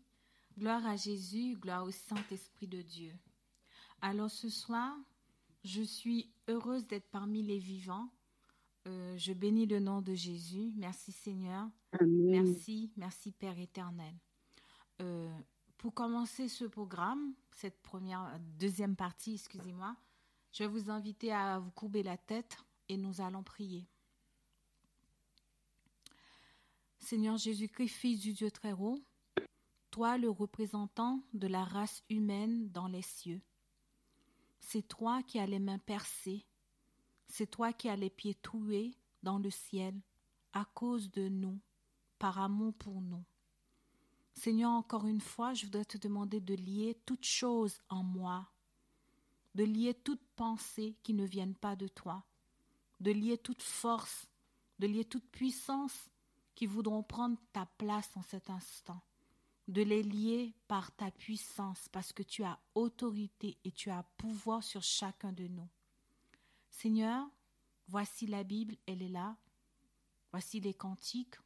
[0.58, 3.12] Gloire à Jésus, gloire au Saint-Esprit de Dieu.
[4.02, 4.94] Alors ce soir,
[5.64, 8.08] je suis heureuse d'être parmi les vivants.
[8.86, 10.72] Euh, je bénis le nom de Jésus.
[10.76, 11.68] Merci Seigneur.
[12.06, 14.14] Merci, merci Père éternel.
[15.00, 15.32] Euh,
[15.78, 19.96] pour commencer ce programme, cette première, deuxième partie, excusez-moi,
[20.52, 23.88] je vais vous inviter à vous courber la tête et nous allons prier.
[26.98, 29.02] Seigneur Jésus-Christ, Fils du Dieu très haut,
[29.90, 33.42] toi le représentant de la race humaine dans les cieux,
[34.60, 36.46] c'est toi qui as les mains percées,
[37.28, 40.00] c'est toi qui as les pieds troués dans le ciel
[40.52, 41.60] à cause de nous,
[42.18, 43.24] par amour pour nous.
[44.34, 48.50] Seigneur, encore une fois, je voudrais te demander de lier toutes choses en moi,
[49.54, 52.24] de lier toute pensée qui ne vienne pas de toi,
[53.00, 54.28] de lier toute force,
[54.78, 56.10] de lier toute puissance
[56.54, 59.00] qui voudront prendre ta place en cet instant,
[59.68, 64.62] de les lier par ta puissance, parce que tu as autorité et tu as pouvoir
[64.62, 65.68] sur chacun de nous.
[66.70, 67.26] Seigneur,
[67.88, 69.36] voici la Bible, elle est là.
[70.32, 71.36] Voici les cantiques.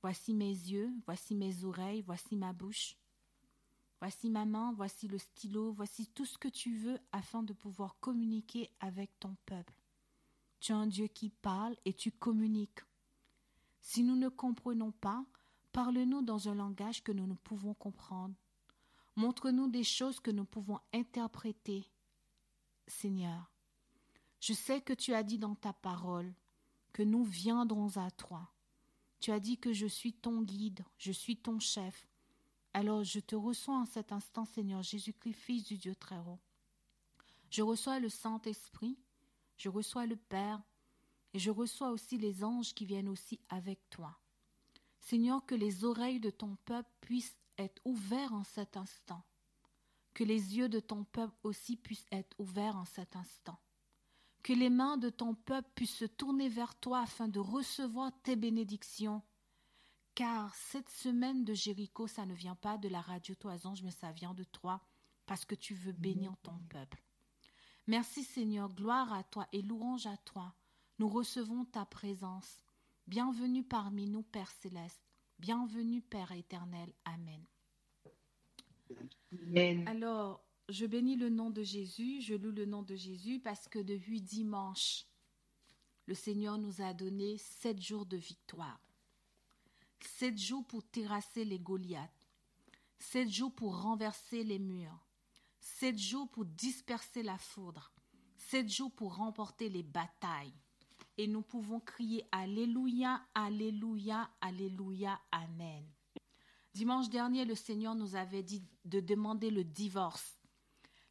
[0.00, 2.96] Voici mes yeux, voici mes oreilles, voici ma bouche.
[4.00, 7.98] Voici ma main, voici le stylo, voici tout ce que tu veux afin de pouvoir
[8.00, 9.72] communiquer avec ton peuple.
[10.60, 12.80] Tu es un Dieu qui parle et tu communiques.
[13.84, 15.26] Si nous ne comprenons pas,
[15.72, 18.34] parle-nous dans un langage que nous ne pouvons comprendre.
[19.14, 21.86] Montre-nous des choses que nous pouvons interpréter.
[22.86, 23.52] Seigneur,
[24.40, 26.32] je sais que tu as dit dans ta parole
[26.94, 28.50] que nous viendrons à toi.
[29.20, 32.08] Tu as dit que je suis ton guide, je suis ton chef,
[32.72, 36.40] alors je te reçois en cet instant, Seigneur Jésus-Christ, Fils du Dieu très haut.
[37.50, 38.98] Je reçois le Saint-Esprit,
[39.58, 40.62] je reçois le Père,
[41.34, 44.18] et je reçois aussi les anges qui viennent aussi avec toi.
[45.00, 49.22] Seigneur, que les oreilles de ton peuple puissent être ouvertes en cet instant,
[50.14, 53.58] que les yeux de ton peuple aussi puissent être ouverts en cet instant,
[54.42, 58.36] que les mains de ton peuple puissent se tourner vers toi afin de recevoir tes
[58.36, 59.22] bénédictions
[60.14, 64.12] car cette semaine de Jéricho, ça ne vient pas de la radio Toison, mais ça
[64.12, 64.80] vient de toi,
[65.26, 67.02] parce que tu veux bénir ton peuple.
[67.86, 70.54] Merci Seigneur, gloire à toi et louange à toi.
[71.00, 72.62] Nous recevons ta présence.
[73.08, 75.02] Bienvenue parmi nous, Père céleste.
[75.40, 76.92] Bienvenue, Père éternel.
[77.04, 77.44] Amen.
[79.32, 79.88] Amen.
[79.88, 83.80] Alors, je bénis le nom de Jésus, je loue le nom de Jésus parce que
[83.80, 85.04] depuis dimanche,
[86.06, 88.80] le Seigneur nous a donné sept jours de victoire.
[90.00, 92.28] Sept jours pour terrasser les Goliaths.
[93.00, 95.06] Sept jours pour renverser les murs.
[95.58, 97.90] Sept jours pour disperser la foudre.
[98.36, 100.54] Sept jours pour remporter les batailles.
[101.16, 105.84] Et nous pouvons crier Alléluia, Alléluia, Alléluia, Amen.
[106.74, 110.36] Dimanche dernier, le Seigneur nous avait dit de demander le divorce.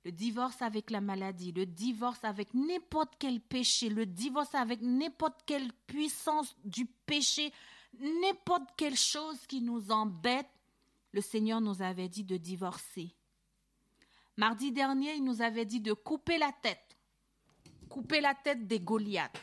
[0.03, 5.39] Le divorce avec la maladie, le divorce avec n'importe quel péché, le divorce avec n'importe
[5.45, 7.53] quelle puissance du péché,
[7.97, 10.49] n'importe quelle chose qui nous embête,
[11.13, 13.15] le Seigneur nous avait dit de divorcer.
[14.35, 16.97] Mardi dernier, il nous avait dit de couper la tête,
[17.87, 19.39] couper la tête des Goliaths,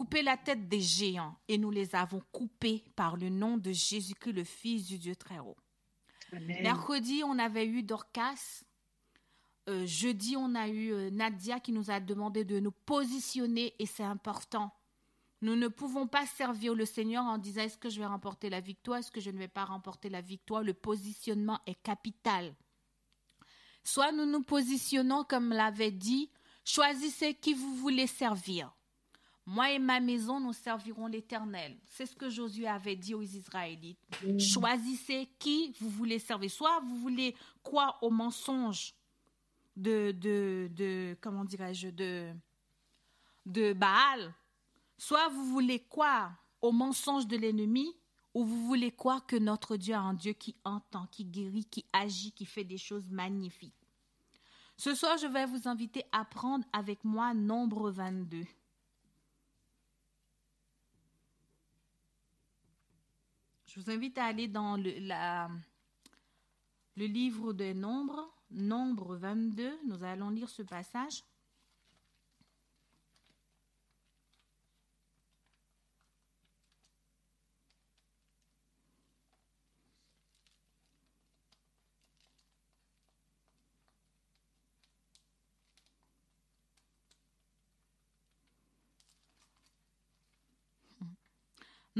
[0.00, 4.32] couper la tête des géants, et nous les avons coupés par le nom de Jésus-Christ,
[4.32, 5.58] le Fils du Dieu très haut.
[6.32, 8.64] Mercredi, on avait eu Dorcas.
[9.68, 13.84] Euh, jeudi, on a eu euh, Nadia qui nous a demandé de nous positionner, et
[13.84, 14.72] c'est important.
[15.42, 18.60] Nous ne pouvons pas servir le Seigneur en disant est-ce que je vais remporter la
[18.60, 20.62] victoire, est-ce que je ne vais pas remporter la victoire?
[20.62, 22.54] Le positionnement est capital.
[23.84, 26.30] Soit nous nous positionnons comme l'avait dit,
[26.64, 28.74] choisissez qui vous voulez servir.
[29.50, 31.76] Moi et ma maison, nous servirons l'Éternel.
[31.84, 33.98] C'est ce que Josué avait dit aux Israélites.
[34.38, 36.48] Choisissez qui vous voulez servir.
[36.48, 38.94] Soit vous voulez croire au mensonge
[39.74, 42.32] de, de, de comment dirais-je, de,
[43.44, 44.32] de Baal,
[44.96, 46.32] Soit vous voulez croire
[46.62, 47.92] au mensonge de l'ennemi,
[48.34, 51.84] ou vous voulez croire que notre Dieu est un Dieu qui entend, qui guérit, qui
[51.92, 53.74] agit, qui fait des choses magnifiques.
[54.76, 58.44] Ce soir, je vais vous inviter à prendre avec moi Nombre 22.
[63.72, 65.46] Je vous invite à aller dans le,
[66.96, 69.78] livre des Nombres, Nombre 22.
[69.86, 71.22] Nous allons lire ce passage.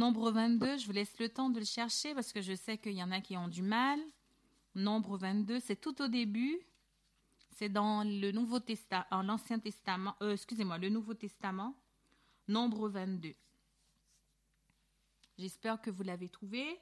[0.00, 2.94] Nombre 22, je vous laisse le temps de le chercher parce que je sais qu'il
[2.94, 4.00] y en a qui ont du mal.
[4.74, 6.58] Nombre 22, c'est tout au début.
[7.50, 11.76] C'est dans le Nouveau Testament, l'Ancien Testament, euh, excusez-moi, le Nouveau Testament,
[12.48, 13.34] Nombre 22.
[15.36, 16.80] J'espère que vous l'avez trouvé.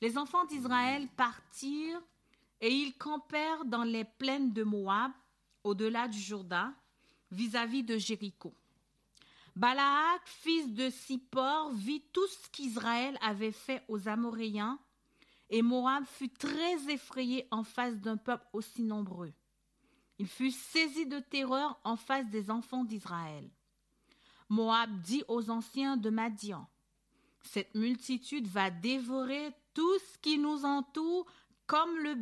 [0.00, 2.00] Les enfants d'Israël partirent
[2.62, 5.12] et ils campèrent dans les plaines de Moab,
[5.62, 6.74] au-delà du Jourdain,
[7.30, 8.54] vis-à-vis de Jéricho.
[9.60, 14.78] Balaak, fils de Sippor, vit tout ce qu'Israël avait fait aux Amoréens,
[15.50, 19.34] et Moab fut très effrayé en face d'un peuple aussi nombreux.
[20.18, 23.50] Il fut saisi de terreur en face des enfants d'Israël.
[24.48, 26.66] Moab dit aux anciens de Madian,
[27.42, 31.26] Cette multitude va dévorer tout ce qui nous entoure
[31.66, 32.14] comme le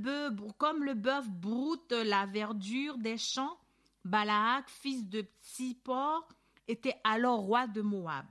[0.95, 3.57] bœuf, broute la verdure des champs
[4.05, 6.26] Balak, fils de Tsippor,
[6.69, 8.27] était alors roi de Moab.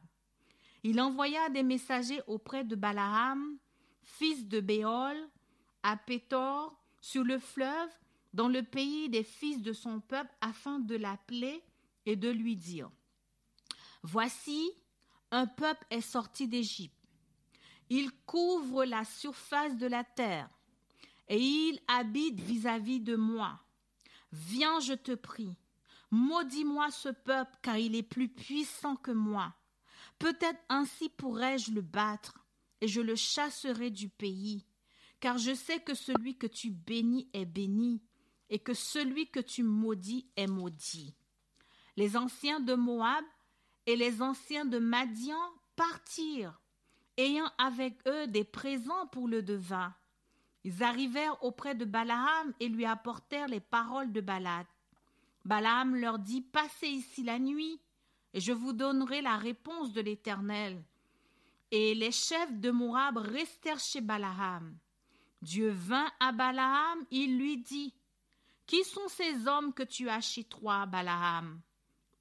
[0.84, 3.58] Il envoya des messagers auprès de Balaam,
[4.04, 5.18] fils de Béol,
[5.84, 7.90] à Pétor, sur le fleuve,
[8.34, 11.62] dans le pays des fils de son peuple, afin de l'appeler
[12.06, 12.90] et de lui dire
[14.04, 14.72] Voici,
[15.32, 16.94] un peuple est sorti d'Égypte.
[17.90, 20.50] Il couvre la surface de la terre
[21.28, 23.60] et il habite vis-à-vis de moi.
[24.32, 25.56] Viens, je te prie,
[26.12, 29.54] maudis-moi ce peuple, car il est plus puissant que moi.
[30.20, 32.46] Peut-être ainsi pourrais-je le battre,
[32.82, 34.66] et je le chasserai du pays,
[35.20, 38.02] car je sais que celui que tu bénis est béni,
[38.50, 41.16] et que celui que tu maudis est maudit.
[41.96, 43.26] Les anciens de Moab
[43.86, 45.36] et les anciens de Madian
[45.76, 46.62] partirent,
[47.18, 49.94] ayant avec eux des présents pour le devin.
[50.64, 54.68] Ils arrivèrent auprès de Balaam et lui apportèrent les paroles de Balak.
[55.48, 57.82] Balaam leur dit Passez ici la nuit,
[58.34, 60.84] et je vous donnerai la réponse de l'Éternel.
[61.72, 64.78] Et les chefs de Moab restèrent chez Balaam.
[65.42, 67.94] Dieu vint à Balaam, il lui dit
[68.66, 71.60] Qui sont ces hommes que tu as chez toi, Balaam?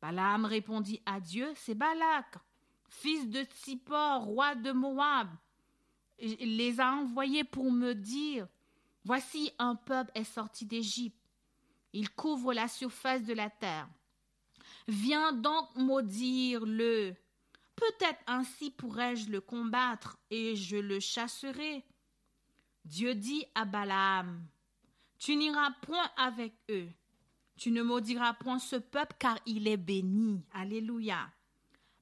[0.01, 2.37] Balaam répondit à Dieu C'est Balak,
[2.89, 5.29] fils de Tsippor, roi de Moab
[6.19, 8.47] il les a envoyés pour me dire
[9.05, 11.17] Voici un peuple est sorti d'Égypte.
[11.97, 13.89] Il couvre la surface de la terre.
[14.87, 17.17] Viens donc maudire-le.
[17.75, 21.87] Peut-être ainsi pourrais-je le combattre et je le chasserai.
[22.85, 24.47] Dieu dit à Balaam
[25.19, 26.91] Tu n'iras point avec eux.
[27.57, 30.45] Tu ne maudiras point ce peuple car il est béni.
[30.53, 31.31] Alléluia.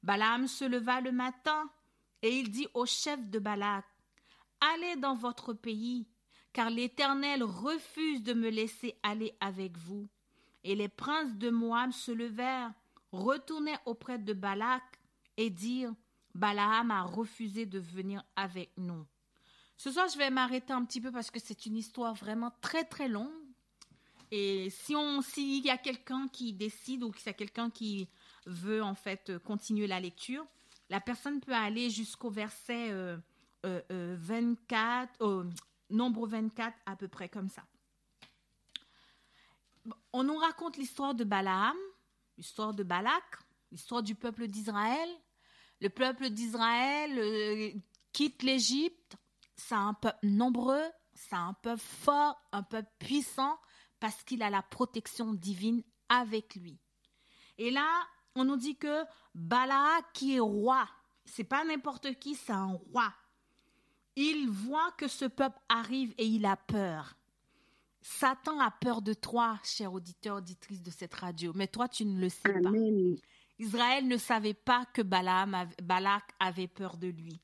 [0.03, 1.71] Balaam se leva le matin
[2.21, 3.85] et il dit au chef de Balak
[4.61, 6.09] Allez dans votre pays,
[6.55, 10.09] car l'Éternel refuse de me laisser aller avec vous.
[10.63, 12.73] Et les princes de Moab se levèrent,
[13.13, 14.83] retournèrent auprès de Balak
[15.37, 15.93] et dirent
[16.35, 19.05] Balaam a refusé de venir avec nous.
[19.77, 22.85] Ce soir, je vais m'arrêter un petit peu parce que c'est une histoire vraiment très
[22.85, 23.31] très longue.
[24.31, 28.09] Et si on, s'il y a quelqu'un qui décide ou s'il y a quelqu'un qui
[28.47, 30.47] veut en fait continuer la lecture,
[30.89, 33.17] la personne peut aller jusqu'au verset euh,
[33.65, 35.51] 24, euh, euh,
[35.95, 37.65] nombre 24 à peu près comme ça.
[40.13, 41.77] On nous raconte l'histoire de Balaam,
[42.37, 43.25] l'histoire de Balak,
[43.71, 45.09] l'histoire du peuple d'Israël.
[45.81, 47.73] Le peuple d'Israël euh,
[48.13, 49.17] quitte l'Égypte.
[49.57, 50.85] C'est un peuple nombreux,
[51.15, 53.59] c'est un peuple fort, un peuple puissant
[54.01, 56.79] parce qu'il a la protection divine avec lui.
[57.59, 57.89] Et là,
[58.35, 60.89] on nous dit que Balak qui est roi,
[61.25, 63.13] c'est pas n'importe qui, c'est un roi.
[64.17, 67.17] Il voit que ce peuple arrive et il a peur.
[68.01, 72.21] Satan a peur de toi, cher auditeur, auditrice de cette radio, mais toi, tu ne
[72.21, 72.71] le sais pas.
[73.59, 77.41] Israël ne savait pas que Balaam, Balak avait peur de lui.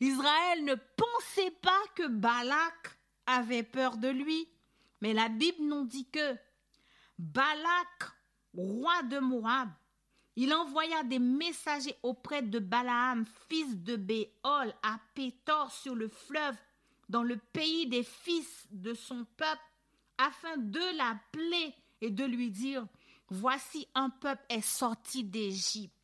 [0.00, 4.48] Israël ne pensait pas que Balak avait peur de lui.
[5.00, 6.36] Mais la Bible nous dit que
[7.18, 8.12] Balak,
[8.54, 9.70] roi de Moab,
[10.42, 16.56] il envoya des messagers auprès de Balaam, fils de Béol, à Pétor sur le fleuve,
[17.10, 19.60] dans le pays des fils de son peuple,
[20.16, 22.86] afin de l'appeler et de lui dire
[23.28, 25.94] Voici un peuple est sorti d'Égypte.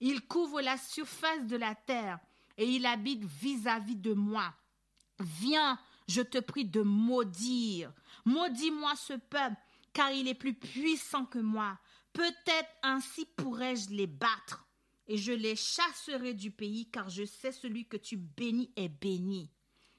[0.00, 2.18] Il couvre la surface de la terre
[2.58, 4.52] et il habite vis-à-vis -vis de moi.
[5.20, 7.94] Viens, je te prie de maudire.
[8.26, 9.56] Maudis-moi ce peuple,
[9.94, 11.78] car il est plus puissant que moi.
[12.12, 14.68] Peut-être ainsi pourrais-je les battre,
[15.06, 19.50] et je les chasserai du pays, car je sais celui que tu bénis est béni.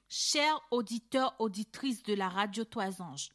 [0.10, 3.30] Chers auditeurs, auditrices de la radio Toisange,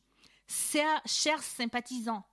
[0.47, 2.27] chers sympathisants,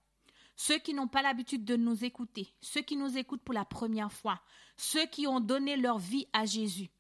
[0.56, 4.12] ceux qui n'ont pas l'habitude de nous écouter, ceux qui nous écoutent pour la première
[4.12, 4.42] fois,
[4.78, 6.92] ceux qui ont donné leur vie à Jésus.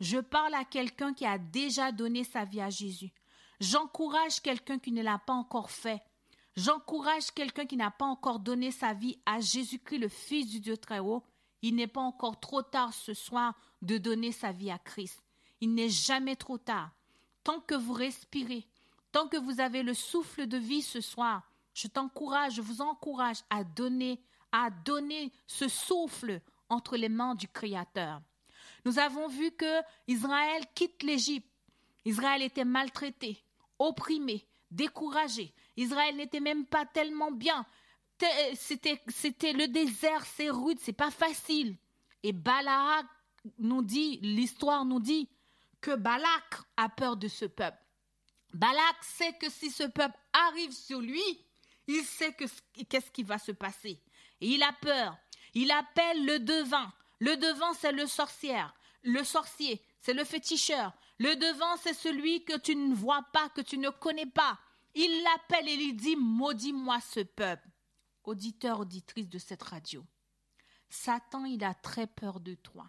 [0.00, 3.12] Je parle à quelqu'un qui a déjà donné sa vie à Jésus.
[3.60, 6.02] J'encourage quelqu'un qui ne l'a pas encore fait
[6.58, 10.76] J'encourage quelqu'un qui n'a pas encore donné sa vie à Jésus-Christ, le Fils du Dieu
[10.76, 11.22] très haut.
[11.62, 15.22] Il n'est pas encore trop tard ce soir de donner sa vie à Christ.
[15.60, 16.90] Il n'est jamais trop tard.
[17.44, 18.66] Tant que vous respirez,
[19.12, 23.38] tant que vous avez le souffle de vie ce soir, je t'encourage, je vous encourage
[23.50, 28.20] à donner, à donner ce souffle entre les mains du Créateur.
[28.84, 31.48] Nous avons vu que Israël quitte l'Égypte.
[32.04, 33.44] Israël était maltraité,
[33.78, 35.54] opprimé, découragé.
[35.78, 37.64] Israël n'était même pas tellement bien.
[38.54, 41.76] C'était, c'était le désert, c'est rude, c'est pas facile.
[42.22, 43.06] Et Balak
[43.58, 45.28] nous dit, l'histoire nous dit
[45.80, 47.78] que Balak a peur de ce peuple.
[48.52, 51.22] Balak sait que si ce peuple arrive sur lui,
[51.88, 52.44] Il sait que
[52.88, 54.00] qu'est-ce qui va se passer.
[54.40, 55.16] Il a peur.
[55.54, 56.92] Il appelle le devin.
[57.18, 58.74] Le devin, c'est le sorcière.
[59.02, 60.92] Le sorcier, c'est le féticheur.
[61.18, 64.58] Le devant, c'est celui que tu ne vois pas, que tu ne connais pas.
[64.94, 67.68] Il l'appelle et il dit Maudis-moi ce peuple.
[68.24, 70.04] Auditeur, auditrice de cette radio.
[70.88, 72.86] Satan, il a très peur de toi.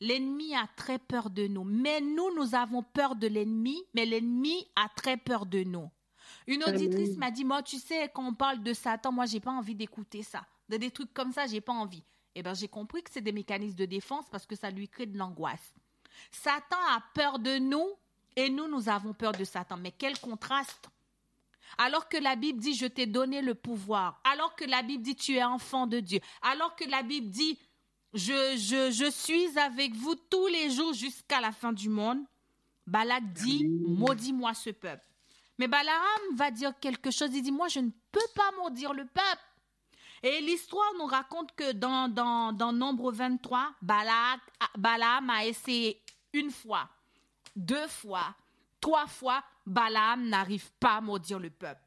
[0.00, 1.64] L'ennemi a très peur de nous.
[1.64, 5.90] Mais nous, nous avons peur de l'ennemi, mais l'ennemi a très peur de nous.
[6.46, 9.52] Une auditrice m'a dit Moi, tu sais, quand on parle de Satan, moi, j'ai pas
[9.52, 10.46] envie d'écouter ça.
[10.68, 12.02] De des trucs comme ça, j'ai pas envie.
[12.34, 15.06] Eh bien, j'ai compris que c'est des mécanismes de défense parce que ça lui crée
[15.06, 15.74] de l'angoisse.
[16.30, 17.88] Satan a peur de nous
[18.34, 19.76] et nous, nous avons peur de Satan.
[19.78, 20.90] Mais quel contraste
[21.78, 24.20] alors que la Bible dit, je t'ai donné le pouvoir.
[24.24, 26.20] Alors que la Bible dit, tu es enfant de Dieu.
[26.42, 27.58] Alors que la Bible dit,
[28.14, 32.18] je, je, je suis avec vous tous les jours jusqu'à la fin du monde.
[32.86, 35.04] Balak dit, maudis-moi ce peuple.
[35.58, 37.30] Mais Balaam va dire quelque chose.
[37.32, 39.42] Il dit, moi, je ne peux pas maudire le peuple.
[40.22, 44.40] Et l'histoire nous raconte que dans, dans, dans Nombre 23, Balak,
[44.76, 46.02] Balaam a essayé
[46.32, 46.88] une fois,
[47.54, 48.34] deux fois,
[48.80, 51.86] trois fois, Balaam n'arrive pas à maudire le peuple.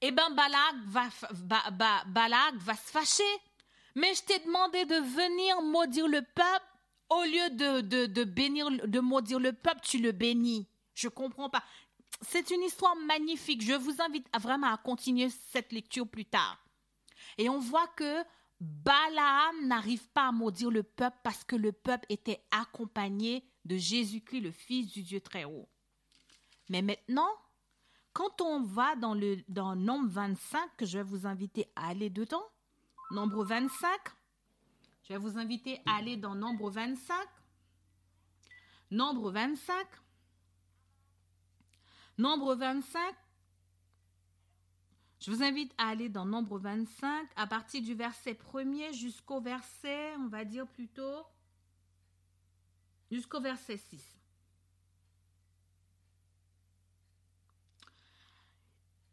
[0.00, 3.22] Eh bien, Balak va, se fâcher.
[3.94, 6.66] Mais je t'ai demandé de venir maudire le peuple.
[7.08, 10.68] Au lieu de, bénir, de maudire le peuple, tu le bénis.
[10.94, 11.62] Je comprends pas.
[12.22, 13.62] C'est une histoire magnifique.
[13.62, 16.58] Je vous invite vraiment à continuer cette lecture plus tard.
[17.38, 18.24] Et on voit que
[18.60, 24.40] Balaam n'arrive pas à maudire le peuple parce que le peuple était accompagné de Jésus-Christ,
[24.40, 25.68] le Fils du Dieu très haut.
[26.68, 27.28] Mais maintenant,
[28.12, 32.10] quand on va dans le dans Nombre 25, que je vais vous inviter à aller
[32.10, 32.44] dedans,
[33.10, 33.90] Nombre 25,
[35.04, 37.14] je vais vous inviter à aller dans Nombre 25.
[38.90, 39.86] Nombre 25.
[42.16, 43.14] Nombre 25,
[45.18, 50.14] je vous invite à aller dans Nombre 25 à partir du verset 1er jusqu'au verset,
[50.18, 51.24] on va dire plutôt,
[53.14, 54.02] jusqu'au verset 6.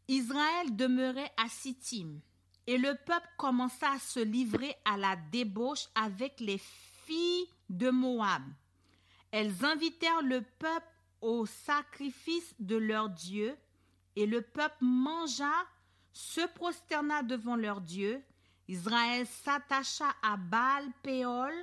[0.08, 2.20] Israël demeurait à Sittim,
[2.66, 8.42] et le peuple commença à se livrer à la débauche avec les filles de Moab.
[9.30, 10.88] Elles invitèrent le peuple
[11.20, 13.56] au sacrifice de leur Dieu,
[14.16, 15.54] et le peuple mangea
[16.12, 18.22] se prosterna devant leur Dieu.
[18.66, 21.54] Israël s'attacha à Baal Péol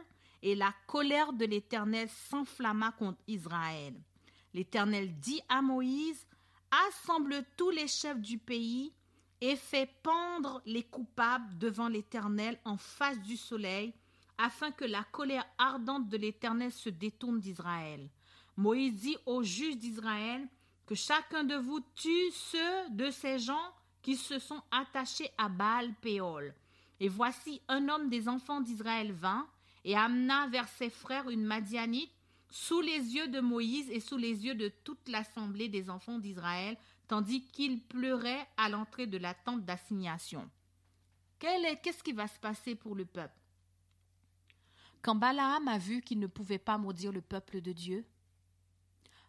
[0.42, 3.94] et la colère de l'Éternel s'enflamma contre Israël.
[4.54, 6.26] L'Éternel dit à Moïse,
[6.88, 8.94] Assemble tous les chefs du pays
[9.42, 13.94] et fais pendre les coupables devant l'Éternel en face du soleil,
[14.38, 18.10] afin que la colère ardente de l'Éternel se détourne d'Israël.
[18.56, 20.48] Moïse dit aux juges d'Israël
[20.86, 25.94] que chacun de vous tue ceux de ces gens qui se sont attachés à Baal
[26.02, 26.54] Péol.
[27.00, 29.48] Et voici un homme des enfants d'Israël vint
[29.86, 32.12] et amena vers ses frères une Madianite
[32.50, 36.78] sous les yeux de Moïse et sous les yeux de toute l'assemblée des enfants d'Israël,
[37.08, 40.50] tandis qu'il pleurait à l'entrée de la tente d'assignation.
[41.38, 43.40] Qu'est-ce qui va se passer pour le peuple?
[45.02, 48.06] Quand Balaam a vu qu'il ne pouvait pas maudire le peuple de Dieu,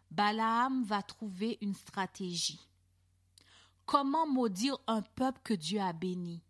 [0.09, 2.59] Balaam va trouver une stratégie.
[3.85, 6.43] Comment maudire un peuple que Dieu a béni?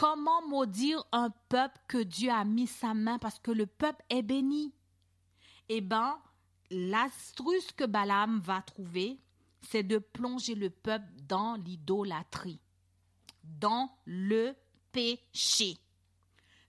[0.00, 4.22] Comment maudire un peuple que Dieu a mis sa main parce que le peuple est
[4.22, 4.72] béni?
[5.68, 6.18] Eh bien,
[6.70, 9.20] l'astuce que Balaam va trouver,
[9.60, 12.62] c'est de plonger le peuple dans l'idolâtrie,
[13.44, 14.54] dans le
[14.90, 15.76] péché.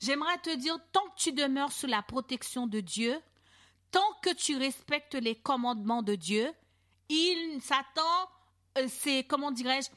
[0.02, 3.18] J'aimerais te dire, tant que tu demeures sous la protection de Dieu,
[3.92, 6.52] tant que tu respectes les commandements de Dieu,
[7.08, 7.62] il
[8.78, 9.90] euh, c'est, comment dirais-je,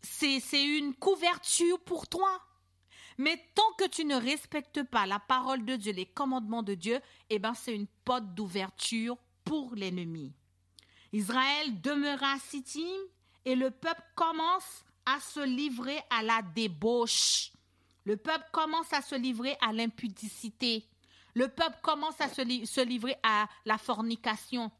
[0.00, 2.42] c'est, une couverture pour toi.
[3.18, 7.00] Mais tant que tu ne respectes pas la parole de Dieu, les commandements de Dieu,
[7.30, 10.32] eh ben, c'est une porte d'ouverture pour l'ennemi.
[11.12, 12.96] Israël demeura à Sittim
[13.44, 17.50] et le peuple commence à se livrer à la débauche.
[18.04, 20.86] Le peuple commence à se livrer à l'impudicité.
[21.34, 24.70] Le peuple commence à se, se livrer à la fornication.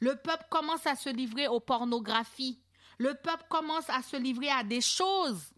[0.00, 2.60] Le peuple commence à se livrer aux pornographies
[2.98, 5.50] le peuple commence à se livrer à des choses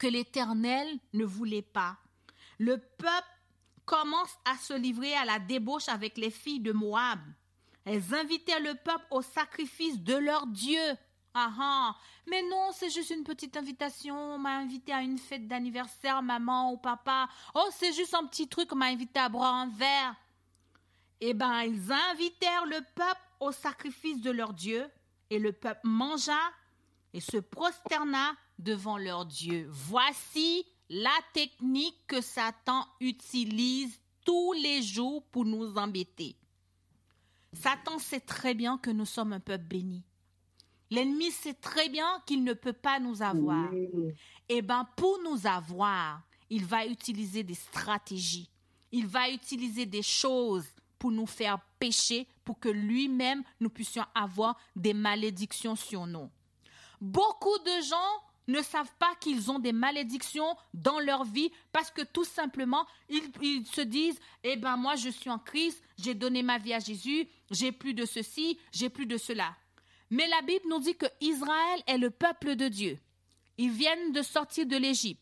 [0.00, 1.98] que l'Éternel ne voulait pas.
[2.58, 3.28] Le peuple
[3.84, 7.20] commence à se livrer à la débauche avec les filles de Moab.
[7.84, 10.80] Elles invitaient le peuple au sacrifice de leur Dieu.
[11.34, 11.96] Ah ah,
[12.26, 14.16] mais non, c'est juste une petite invitation.
[14.34, 17.28] On m'a invité à une fête d'anniversaire, maman ou papa.
[17.54, 20.14] Oh, c'est juste un petit truc, on m'a invité à boire un verre.
[21.20, 24.90] Eh bien, ils invitèrent le peuple au sacrifice de leur Dieu
[25.28, 26.40] et le peuple mangea,
[27.12, 29.66] et se prosterna devant leur Dieu.
[29.70, 36.36] Voici la technique que Satan utilise tous les jours pour nous embêter.
[37.52, 40.02] Satan sait très bien que nous sommes un peuple béni.
[40.90, 43.70] L'ennemi sait très bien qu'il ne peut pas nous avoir.
[44.48, 48.50] Eh bien, pour nous avoir, il va utiliser des stratégies.
[48.90, 50.66] Il va utiliser des choses
[50.98, 56.28] pour nous faire pécher, pour que lui-même, nous puissions avoir des malédictions sur nous.
[57.00, 62.02] Beaucoup de gens ne savent pas qu'ils ont des malédictions dans leur vie parce que
[62.02, 66.58] tout simplement, ils, se disent, eh ben moi je suis en Christ, j'ai donné ma
[66.58, 69.54] vie à Jésus, j'ai plus de ceci, j'ai plus de cela.
[70.10, 72.98] Mais la Bible nous dit que Israël est le peuple de Dieu.
[73.58, 75.20] Ils viennent de sortir de l'Égypte.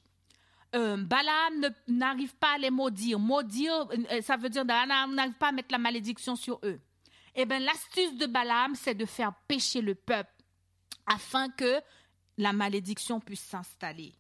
[0.75, 3.19] Euh, Balaam n'arrive pas à les maudire.
[3.19, 6.79] Maudire, euh, ça veut dire Balaam n'arrive pas à mettre la malédiction sur eux.
[7.35, 10.31] Eh bien, l'astuce de Balaam, c'est de faire pécher le peuple
[11.07, 11.81] afin que
[12.39, 14.15] la malédiction puisse s'installer.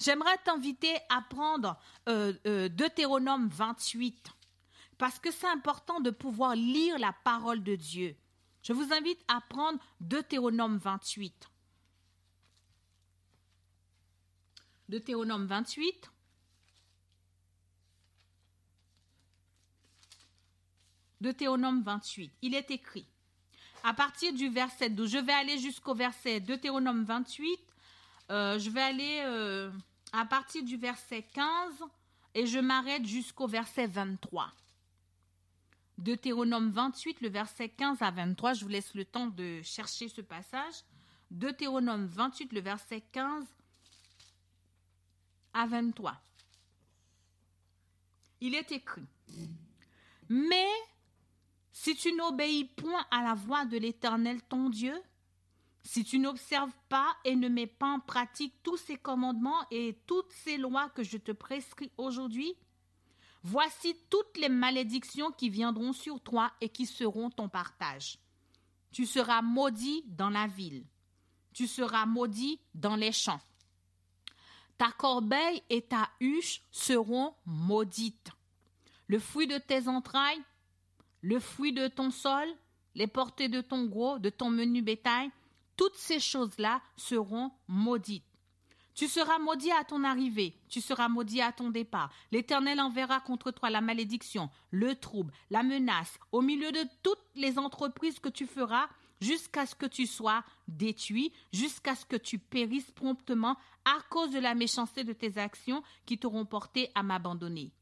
[0.00, 4.28] J'aimerais t'inviter à prendre euh, euh, Deutéronome 28,
[4.96, 8.16] parce que c'est important de pouvoir lire la parole de Dieu.
[8.62, 11.50] Je vous invite à prendre Deutéronome 28.
[14.88, 16.10] Deutéronome 28.
[21.20, 22.32] Deutéronome 28.
[22.42, 23.06] Il est écrit
[23.86, 25.12] à partir du verset 12.
[25.12, 27.60] Je vais aller jusqu'au verset Deutéronome 28.
[28.30, 29.70] Euh, je vais aller euh,
[30.12, 31.84] à partir du verset 15
[32.34, 34.52] et je m'arrête jusqu'au verset 23.
[35.98, 38.54] Deutéronome 28, le verset 15 à 23.
[38.54, 40.74] Je vous laisse le temps de chercher ce passage.
[41.30, 43.44] Deutéronome 28, le verset 15
[45.54, 46.20] à 23.
[48.40, 49.06] Il est écrit.
[50.28, 50.66] Mais
[51.78, 54.98] si tu n'obéis point à la voix de l'Éternel ton Dieu,
[55.82, 60.32] si tu n'observes pas et ne mets pas en pratique tous ces commandements et toutes
[60.32, 62.54] ces lois que je te prescris aujourd'hui,
[63.42, 68.18] voici toutes les malédictions qui viendront sur toi et qui seront ton partage.
[68.90, 70.86] Tu seras maudit dans la ville,
[71.52, 73.42] tu seras maudit dans les champs.
[74.78, 78.30] Ta corbeille et ta huche seront maudites.
[79.08, 80.42] Le fruit de tes entrailles
[81.26, 82.46] le fruit de ton sol,
[82.94, 85.28] les portées de ton gros, de ton menu bétail,
[85.76, 88.22] toutes ces choses-là seront maudites.
[88.94, 92.12] Tu seras maudit à ton arrivée, tu seras maudit à ton départ.
[92.30, 97.58] L'Éternel enverra contre toi la malédiction, le trouble, la menace, au milieu de toutes les
[97.58, 98.86] entreprises que tu feras,
[99.20, 104.38] jusqu'à ce que tu sois détruit, jusqu'à ce que tu périsses promptement à cause de
[104.38, 107.72] la méchanceté de tes actions qui t'auront porté à m'abandonner.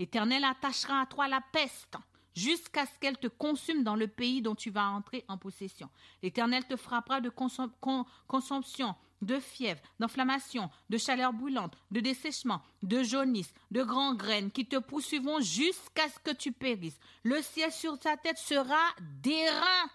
[0.00, 1.96] L'Éternel attachera à toi la peste,
[2.34, 5.88] jusqu'à ce qu'elle te consume dans le pays dont tu vas entrer en possession.
[6.22, 13.52] L'Éternel te frappera de consomption, de fièvre, d'inflammation, de chaleur brûlante, de dessèchement, de jaunisse,
[13.70, 17.00] de grands graines qui te poursuivront jusqu'à ce que tu périsses.
[17.24, 19.90] Le ciel sur ta tête sera d'airain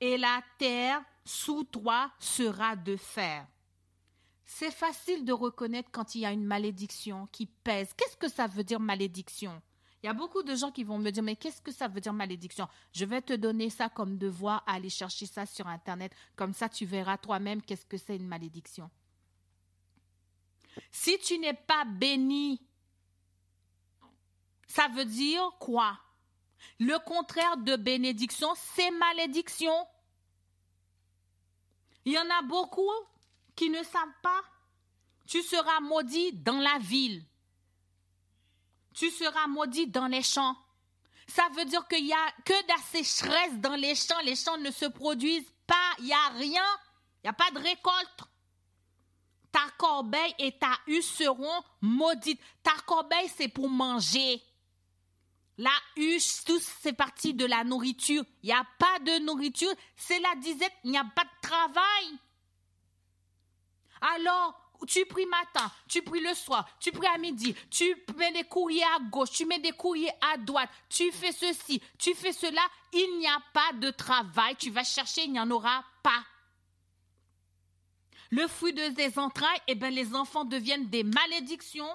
[0.00, 3.46] et la terre sous toi sera de fer.
[4.44, 7.94] C'est facile de reconnaître quand il y a une malédiction qui pèse.
[7.96, 9.62] Qu'est-ce que ça veut dire malédiction?
[10.02, 12.00] Il y a beaucoup de gens qui vont me dire, mais qu'est-ce que ça veut
[12.00, 12.68] dire malédiction?
[12.92, 16.12] Je vais te donner ça comme devoir, aller chercher ça sur Internet.
[16.34, 18.90] Comme ça, tu verras toi-même qu'est-ce que c'est une malédiction.
[20.90, 22.60] Si tu n'es pas béni,
[24.66, 25.96] ça veut dire quoi?
[26.80, 29.86] Le contraire de bénédiction, c'est malédiction.
[32.04, 32.90] Il y en a beaucoup
[33.54, 34.42] qui ne savent pas.
[35.26, 37.24] Tu seras maudit dans la ville
[38.94, 40.56] tu seras maudit dans les champs.
[41.26, 44.20] Ça veut dire qu'il n'y a que de la sécheresse dans les champs.
[44.24, 45.74] Les champs ne se produisent pas.
[45.98, 46.64] Il n'y a rien.
[47.22, 48.24] Il n'y a pas de récolte.
[49.50, 52.40] Ta corbeille et ta huche seront maudites.
[52.62, 54.42] Ta corbeille, c'est pour manger.
[55.58, 58.24] La huche, tout c'est parti de la nourriture.
[58.42, 59.72] Il n'y a pas de nourriture.
[59.94, 62.18] C'est la disette, il n'y a pas de travail.
[64.00, 68.44] Alors, tu pries matin, tu pries le soir, tu pries à midi, tu mets des
[68.44, 72.62] courriers à gauche, tu mets des courriers à droite, tu fais ceci, tu fais cela,
[72.92, 76.24] il n'y a pas de travail, tu vas chercher, il n'y en aura pas.
[78.30, 81.94] Le fruit de tes entrailles, eh bien, les enfants deviennent des malédictions.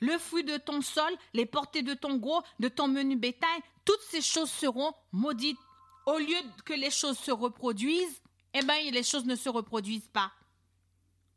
[0.00, 4.02] Le fruit de ton sol, les portées de ton gros, de ton menu bétail, toutes
[4.10, 5.58] ces choses seront maudites.
[6.06, 8.20] Au lieu que les choses se reproduisent,
[8.52, 10.32] eh bien, les choses ne se reproduisent pas.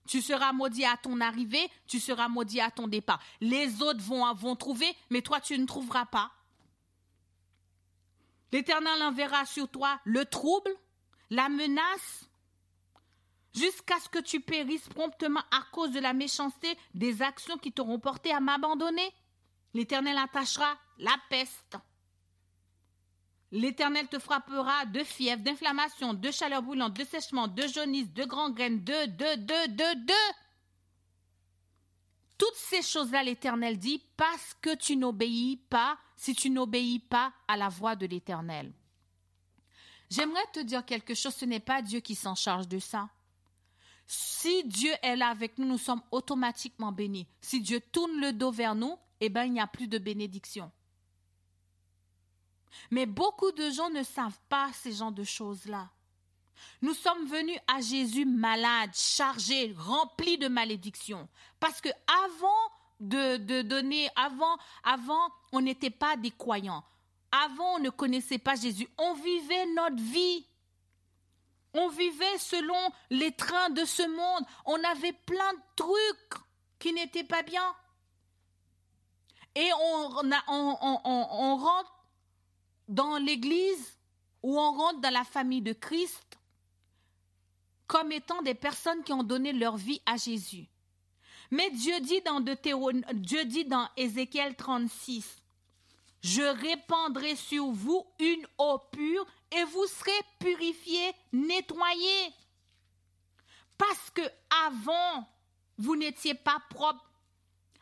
[0.10, 3.22] Tu seras maudit à ton arrivée, tu seras maudit à ton départ.
[3.42, 6.32] Les autres vont, vont trouver, mais toi, tu ne trouveras pas.
[8.52, 10.72] L'Éternel enverra sur toi le trouble,
[11.30, 12.28] la menace,
[13.54, 18.00] jusqu'à ce que tu périsses promptement à cause de la méchanceté des actions qui t'auront
[18.00, 19.14] porté à m'abandonner.
[19.76, 21.78] L'Éternel attachera la peste.
[23.52, 28.84] L'Éternel te frappera de fièvre, d'inflammation, de chaleur brûlante, de sèchement, de jaunisse, de gangrène,
[28.84, 30.36] de, de, de, de, de.
[32.38, 37.58] Toutes ces choses-là, l'Éternel dit, parce que tu n'obéis pas, si tu n'obéis pas à
[37.58, 38.72] la voix de l'Éternel.
[40.10, 43.10] J'aimerais te dire quelque chose, ce n'est pas Dieu qui s'en charge de ça.
[44.06, 47.28] Si Dieu est là avec nous, nous sommes automatiquement bénis.
[47.42, 50.72] Si Dieu tourne le dos vers nous, eh bien, il n'y a plus de bénédiction.
[52.92, 55.90] Mais beaucoup de gens ne savent pas ces genres de choses-là.
[56.82, 61.28] Nous sommes venus à Jésus malades, chargés, remplis de malédictions.
[61.60, 61.90] Parce que
[62.26, 66.84] avant de, donner, avant, avant, on n'était pas des croyants.
[67.32, 68.88] Avant, on ne connaissait pas Jésus.
[68.98, 70.46] On vivait notre vie.
[71.74, 74.46] On vivait selon les trains de ce monde.
[74.66, 76.44] On avait plein de trucs
[76.80, 77.76] qui n'étaient pas bien.
[79.56, 81.99] Et on, on, on rentre
[82.90, 83.98] dans l'Église
[84.44, 86.38] ou on rentre dans la famille de Christ
[87.88, 90.68] comme étant des personnes qui ont donné leur vie à Jésus.
[91.52, 95.26] Mais Dieu dit dans, Dieu dit dans Ézéchiel 36,
[96.22, 102.34] Je répandrai sur vous une eau pure et vous serez purifiés, nettoyés.
[103.78, 104.22] Parce que
[104.68, 105.28] avant,
[105.78, 107.10] vous n'étiez pas propre.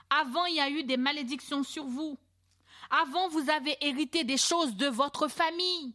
[0.09, 2.17] Avant, il y a eu des malédictions sur vous.
[2.89, 5.93] Avant, vous avez hérité des choses de votre famille.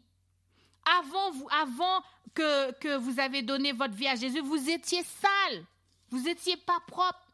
[0.85, 2.03] Avant,
[2.35, 5.65] que, que vous avez donné votre vie à Jésus, vous étiez sale.
[6.11, 7.33] Vous n'étiez pas propre.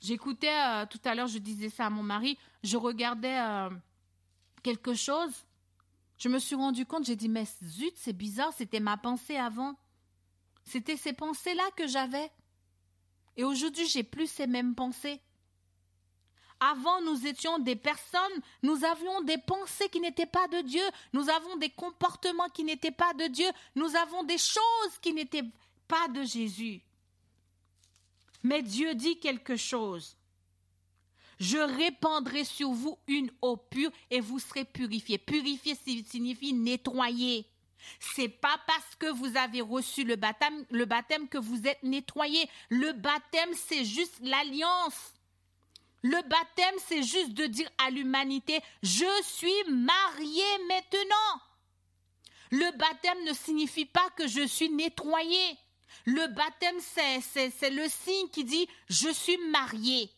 [0.00, 3.70] J'écoutais euh, tout à l'heure, je disais ça à mon mari, je regardais euh,
[4.62, 5.32] quelque chose.
[6.18, 9.76] Je me suis rendu compte, j'ai dit, mais zut, c'est bizarre, c'était ma pensée avant.
[10.64, 12.30] C'était ces pensées-là que j'avais.
[13.36, 15.20] Et aujourd'hui, j'ai plus ces mêmes pensées.
[16.60, 18.20] Avant, nous étions des personnes,
[18.62, 20.82] nous avions des pensées qui n'étaient pas de Dieu,
[21.12, 25.48] nous avons des comportements qui n'étaient pas de Dieu, nous avons des choses qui n'étaient
[25.86, 26.82] pas de Jésus.
[28.42, 30.16] Mais Dieu dit quelque chose.
[31.38, 35.18] Je répandrai sur vous une eau pure et vous serez purifiés.
[35.18, 37.46] Purifier signifie nettoyer.
[38.00, 42.48] C'est pas parce que vous avez reçu le baptême, que vous êtes nettoyé.
[42.70, 45.14] Le baptême, c'est juste l'alliance.
[46.02, 51.40] Le baptême, c'est juste de dire à l'humanité, je suis marié maintenant.
[52.50, 55.58] Le baptême ne signifie pas que je suis nettoyé.
[56.04, 60.10] Le baptême, c'est le signe qui dit, je suis marié.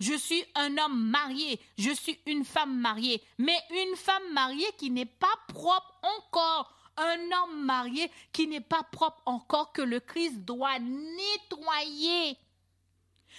[0.00, 4.90] Je suis un homme marié, je suis une femme mariée, mais une femme mariée qui
[4.90, 10.40] n'est pas propre encore, un homme marié qui n'est pas propre encore, que le Christ
[10.40, 12.36] doit nettoyer.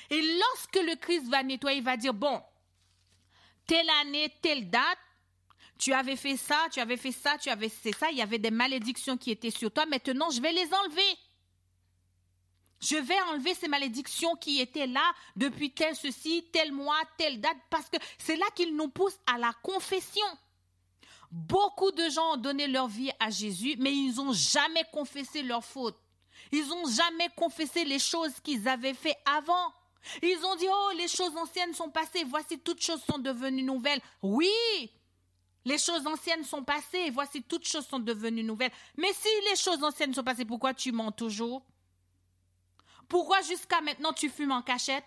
[0.10, 2.42] Et lorsque le Christ va nettoyer, il va dire, bon,
[3.66, 5.00] telle année, telle date,
[5.78, 8.40] tu avais fait ça, tu avais fait ça, tu avais fait ça, il y avait
[8.40, 11.18] des malédictions qui étaient sur toi, maintenant je vais les enlever.
[12.82, 17.58] Je vais enlever ces malédictions qui étaient là depuis tel ceci, tel mois, telle date,
[17.70, 20.26] parce que c'est là qu'il nous pousse à la confession.
[21.32, 25.66] Beaucoup de gens ont donné leur vie à Jésus, mais ils n'ont jamais confessé leurs
[25.66, 26.00] fautes.
[26.52, 29.74] Ils n'ont jamais confessé les choses qu'ils avaient fait avant.
[30.22, 34.02] Ils ont dit, oh, les choses anciennes sont passées, voici toutes choses sont devenues nouvelles.
[34.22, 34.50] Oui,
[35.66, 38.72] les choses anciennes sont passées, voici toutes choses sont devenues nouvelles.
[38.98, 41.66] Mais si les choses anciennes sont passées, pourquoi tu mens toujours?
[43.08, 45.04] Pourquoi jusqu'à maintenant tu fumes en cachette?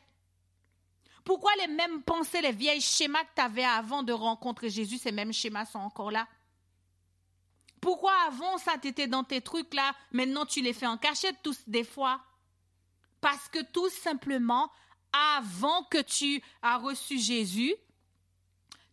[1.25, 5.13] Pourquoi les mêmes pensées, les vieilles schémas que tu avais avant de rencontrer Jésus, ces
[5.13, 6.27] mêmes schémas sont encore là?
[7.81, 11.61] Pourquoi avant ça t'était dans tes trucs là, maintenant tu les fais en cachette tous
[11.69, 12.21] des fois?
[13.21, 14.71] Parce que tout simplement,
[15.13, 17.75] avant que tu as reçu Jésus,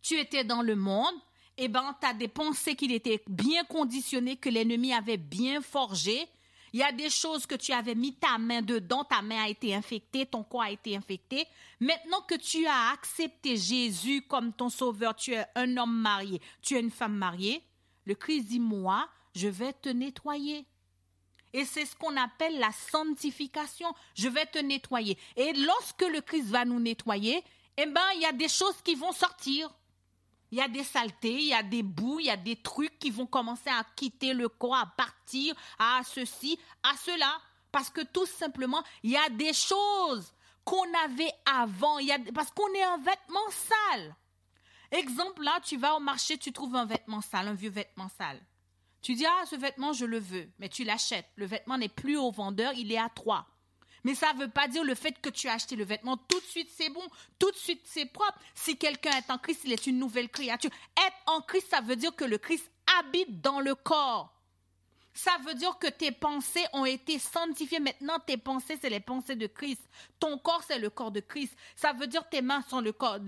[0.02, 1.14] tu étais dans le monde,
[1.58, 5.62] et eh ben, tu as des pensées qui étaient bien conditionnées, que l'ennemi avait bien
[5.62, 6.28] forgées.
[6.74, 9.48] Il y a des choses que tu avais mis ta main dedans, ta main a
[9.48, 11.46] été infectée, ton corps a été infecté.
[11.80, 16.74] Maintenant que tu as accepté Jésus comme ton sauveur, tu es un homme marié, tu
[16.74, 17.62] es une femme mariée,
[18.04, 20.66] le Christ dit, moi, je vais te nettoyer.
[21.52, 23.92] Et c'est ce qu'on appelle la sanctification.
[24.14, 25.18] Je vais te nettoyer.
[25.36, 27.42] Et lorsque le Christ va nous nettoyer,
[27.76, 29.70] eh ben, il y a des choses qui vont sortir.
[30.52, 32.98] Il y a des saletés, il y a des bouts, il y a des trucs
[32.98, 37.40] qui vont commencer à quitter le corps, à partir, à ceci, à cela.
[37.72, 40.32] Parce que tout simplement, il y a des choses
[40.64, 41.98] qu'on avait avant.
[41.98, 44.16] Il y a, parce qu'on est un vêtement sale.
[44.92, 48.40] Exemple, là, tu vas au marché, tu trouves un vêtement sale, un vieux vêtement sale.
[49.06, 51.28] Tu dis, ah, ce vêtement, je le veux, mais tu l'achètes.
[51.36, 53.46] Le vêtement n'est plus au vendeur, il est à toi.
[54.02, 56.40] Mais ça ne veut pas dire le fait que tu as acheté le vêtement, tout
[56.40, 57.04] de suite c'est bon,
[57.38, 58.36] tout de suite c'est propre.
[58.56, 60.72] Si quelqu'un est en Christ, il est une nouvelle créature.
[61.06, 64.34] Être en Christ, ça veut dire que le Christ habite dans le corps.
[65.14, 67.78] Ça veut dire que tes pensées ont été sanctifiées.
[67.78, 69.88] Maintenant, tes pensées, c'est les pensées de Christ.
[70.18, 71.56] Ton corps, c'est le corps de Christ.
[71.76, 73.18] Ça veut dire tes mains sont le corps.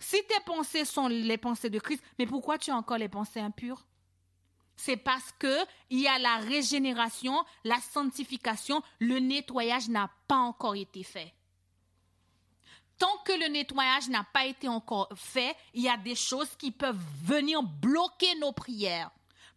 [0.00, 3.38] Si tes pensées sont les pensées de Christ, mais pourquoi tu as encore les pensées
[3.38, 3.86] impures?
[4.84, 5.56] C'est parce que
[5.90, 11.32] il y a la régénération, la sanctification, le nettoyage n'a pas encore été fait.
[12.98, 16.72] Tant que le nettoyage n'a pas été encore fait, il y a des choses qui
[16.72, 19.10] peuvent venir bloquer nos prières.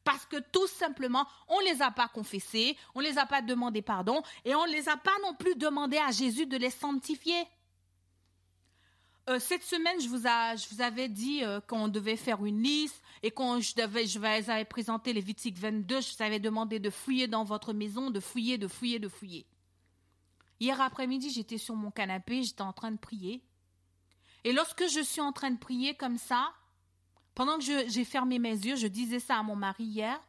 [0.03, 3.41] Parce que tout simplement, on ne les a pas confessées, on ne les a pas
[3.41, 6.69] demandé pardon et on ne les a pas non plus demandé à Jésus de les
[6.69, 7.47] sanctifier.
[9.27, 13.59] Euh, cette semaine, je vous, avais dit euh, qu'on devait faire une liste et quand
[13.59, 17.43] je devais, je vais avais présenté Lévitique 22, je vous avais demandé de fouiller dans
[17.43, 19.47] votre maison, de fouiller, de fouiller, de fouiller.
[20.59, 23.43] Hier après-midi, j'étais sur mon canapé, j'étais en train de prier.
[24.43, 26.53] Et lorsque je suis en train de prier comme ça,
[27.33, 30.21] pendant que j'ai fermé mes yeux, je disais ça à mon mari hier.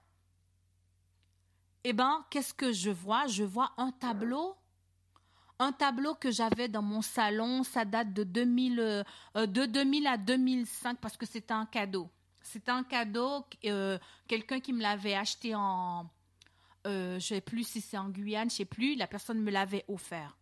[1.85, 3.27] Eh ben, qu'est-ce que je vois?
[3.27, 4.57] Je vois un tableau
[5.59, 10.17] un tableau que j'avais dans mon salon, ça date de 2000, euh, de 2000 à
[10.19, 12.11] 2005 parce que c'était un cadeau.
[12.43, 13.99] C'était un cadeau, euh,
[14.29, 16.09] quelqu'un qui me l'avait acheté en,
[16.87, 19.85] euh, je sais plus si c'est en Guyane, je sais plus, la personne me l'avait
[19.89, 20.37] offert.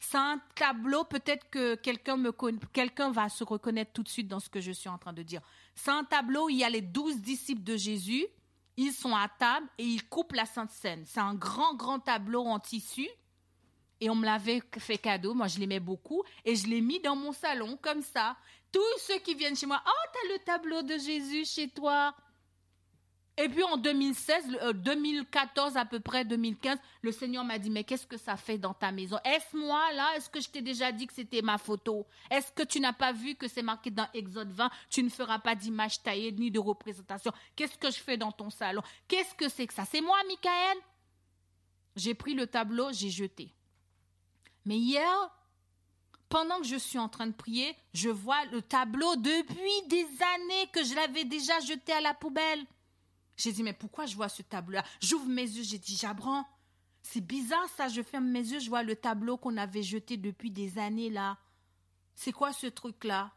[0.00, 4.60] C'est un tableau, peut-être que quelqu'un va se reconnaître tout de suite dans ce que
[4.60, 5.42] je suis en train de dire.
[5.74, 8.26] C'est un tableau il y a les douze disciples de Jésus,
[8.78, 11.04] ils sont à table et ils coupent la Sainte Seine.
[11.06, 13.06] C'est un grand, grand tableau en tissu
[14.00, 15.34] et on me l'avait fait cadeau.
[15.34, 16.22] Moi, je l'aimais beaucoup.
[16.44, 18.36] Et je l'ai mis dans mon salon, comme ça.
[18.72, 22.14] Tous ceux qui viennent chez moi, oh, t'as le tableau de Jésus chez toi.
[23.42, 27.84] Et puis en 2016, 2014 euh, à peu près, 2015, le Seigneur m'a dit, mais
[27.84, 29.18] qu'est-ce que ça fait dans ta maison?
[29.24, 30.14] Est-ce moi là?
[30.16, 32.06] Est-ce que je t'ai déjà dit que c'était ma photo?
[32.30, 35.38] Est-ce que tu n'as pas vu que c'est marqué dans Exode 20 Tu ne feras
[35.38, 37.32] pas d'image taillée ni de représentation?
[37.56, 38.82] Qu'est-ce que je fais dans ton salon?
[39.08, 39.86] Qu'est-ce que c'est que ça?
[39.86, 40.76] C'est moi, Michael
[41.96, 43.54] J'ai pris le tableau, j'ai jeté.
[44.64, 45.30] Mais hier,
[46.28, 50.66] pendant que je suis en train de prier, je vois le tableau depuis des années
[50.72, 52.64] que je l'avais déjà jeté à la poubelle.
[53.36, 54.84] J'ai dit, mais pourquoi je vois ce tableau-là?
[55.00, 56.46] J'ouvre mes yeux, j'ai dit, Jabran,
[57.02, 60.50] c'est bizarre ça, je ferme mes yeux, je vois le tableau qu'on avait jeté depuis
[60.50, 61.38] des années là.
[62.14, 63.32] C'est quoi ce truc-là?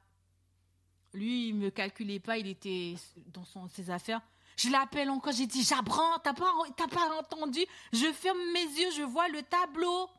[1.14, 2.96] Lui, il me calculait pas, il était
[3.28, 4.22] dans ses affaires.
[4.58, 7.66] Je l'appelle encore, j'ai dit, Jabran, t'as pas, pas entendu?
[7.94, 10.10] Je ferme mes yeux, je vois le tableau.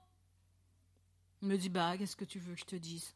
[1.45, 3.15] Il me dit Bah, qu'est-ce que tu veux que je te dise?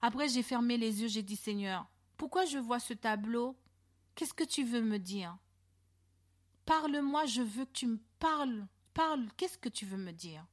[0.00, 3.54] Après, j'ai fermé les yeux, j'ai dit Seigneur, pourquoi je vois ce tableau?
[4.14, 5.36] Qu'est-ce que tu veux me dire?
[6.64, 8.66] Parle-moi, je veux que tu me parles.
[8.94, 10.46] Parle, qu'est-ce que tu veux me dire?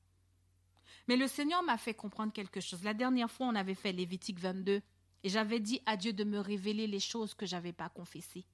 [1.08, 2.84] Mais le Seigneur m'a fait comprendre quelque chose.
[2.84, 4.82] La dernière fois, on avait fait Lévitique 22
[5.24, 8.46] et j'avais dit à Dieu de me révéler les choses que je n'avais pas confessées.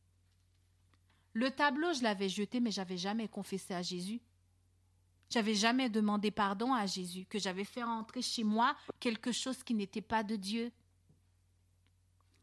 [1.33, 4.21] Le tableau, je l'avais jeté, mais j'avais jamais confessé à Jésus.
[5.29, 9.75] J'avais jamais demandé pardon à Jésus, que j'avais fait entrer chez moi quelque chose qui
[9.75, 10.71] n'était pas de Dieu.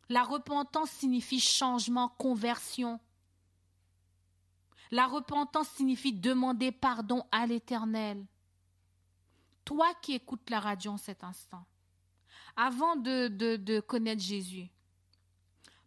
[0.09, 3.01] La repentance signifie changement, conversion.
[4.93, 8.25] La repentance signifie demander pardon à l'Éternel.
[9.65, 11.67] Toi qui écoutes la radio en cet instant,
[12.55, 14.71] avant de, de, de connaître Jésus,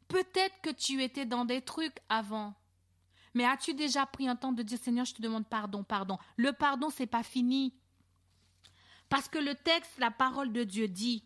[0.10, 2.54] peut-être que tu étais dans des trucs avant,
[3.40, 6.18] mais as-tu déjà pris un temps de dire Seigneur, je te demande pardon, pardon?
[6.36, 7.74] Le pardon, c'est pas fini.
[9.08, 11.24] Parce que le texte, la parole de Dieu dit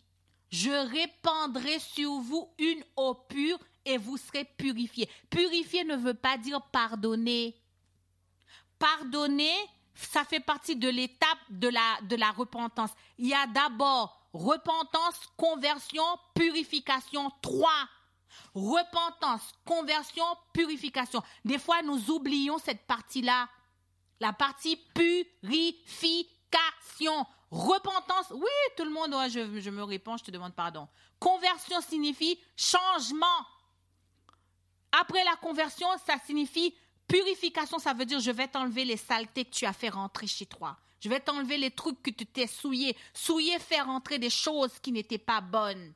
[0.51, 5.09] Je répandrai sur vous une eau pure et vous serez purifiés.
[5.31, 7.59] Purifier ne veut pas dire pardonner.
[8.77, 9.55] Pardonner,
[9.95, 12.91] ça fait partie de l'étape de la, de la repentance.
[13.17, 16.03] Il y a d'abord repentance, conversion,
[16.35, 17.89] purification, trois
[18.53, 20.23] repentance, conversion,
[20.53, 21.21] purification.
[21.43, 23.49] Des fois, nous oublions cette partie-là.
[24.19, 27.25] La partie purification.
[27.51, 30.87] Repentance, oui, tout le monde, je, je me réponds, je te demande pardon.
[31.19, 33.25] Conversion signifie changement.
[34.91, 36.75] Après la conversion, ça signifie
[37.07, 40.45] purification, ça veut dire je vais t'enlever les saletés que tu as fait rentrer chez
[40.45, 40.77] toi.
[40.99, 42.95] Je vais t'enlever les trucs que tu t'es souillé.
[43.13, 45.93] Souillé, faire rentrer des choses qui n'étaient pas bonnes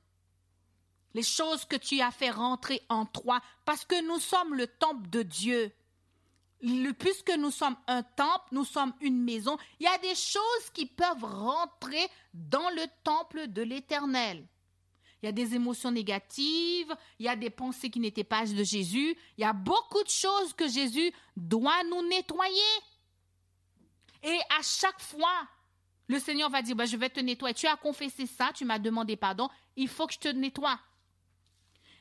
[1.18, 5.10] les choses que tu as fait rentrer en toi, parce que nous sommes le temple
[5.10, 5.74] de Dieu.
[7.00, 10.86] puisque nous sommes un temple, nous sommes une maison, il y a des choses qui
[10.86, 14.46] peuvent rentrer dans le temple de l'Éternel.
[15.24, 18.64] il y a des émotions négatives, il y a des pensées qui n'étaient pas de
[18.64, 22.74] Jésus, il y a beaucoup de choses que Jésus doit nous nettoyer.
[24.22, 25.48] Et à chaque fois,
[26.08, 27.56] le Seigneur va dire, bah, je vais te nettoyer.
[27.56, 30.80] Tu as confessé ça, tu m'as demandé pardon, il faut que je te nettoie.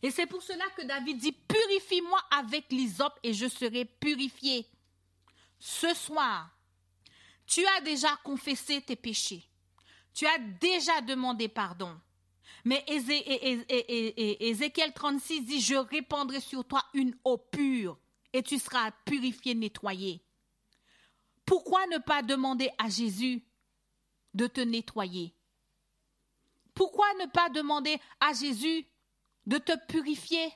[0.02, 4.66] Et c'est pour cela que David dit, purifie-moi avec l'hysope et je serai purifié.
[5.58, 6.50] Ce soir,
[7.46, 9.48] tu as déjà confessé tes péchés.
[10.12, 11.98] Tu as déjà demandé pardon.
[12.64, 17.96] Mais Ézéchiel 36 dit, je répandrai sur toi une eau pure
[18.32, 20.20] et tu seras purifié, nettoyé.
[21.44, 23.44] Pourquoi ne pas demander à Jésus
[24.34, 25.32] de te nettoyer?
[26.74, 28.84] Pourquoi ne pas demander à Jésus
[29.46, 30.52] de te purifier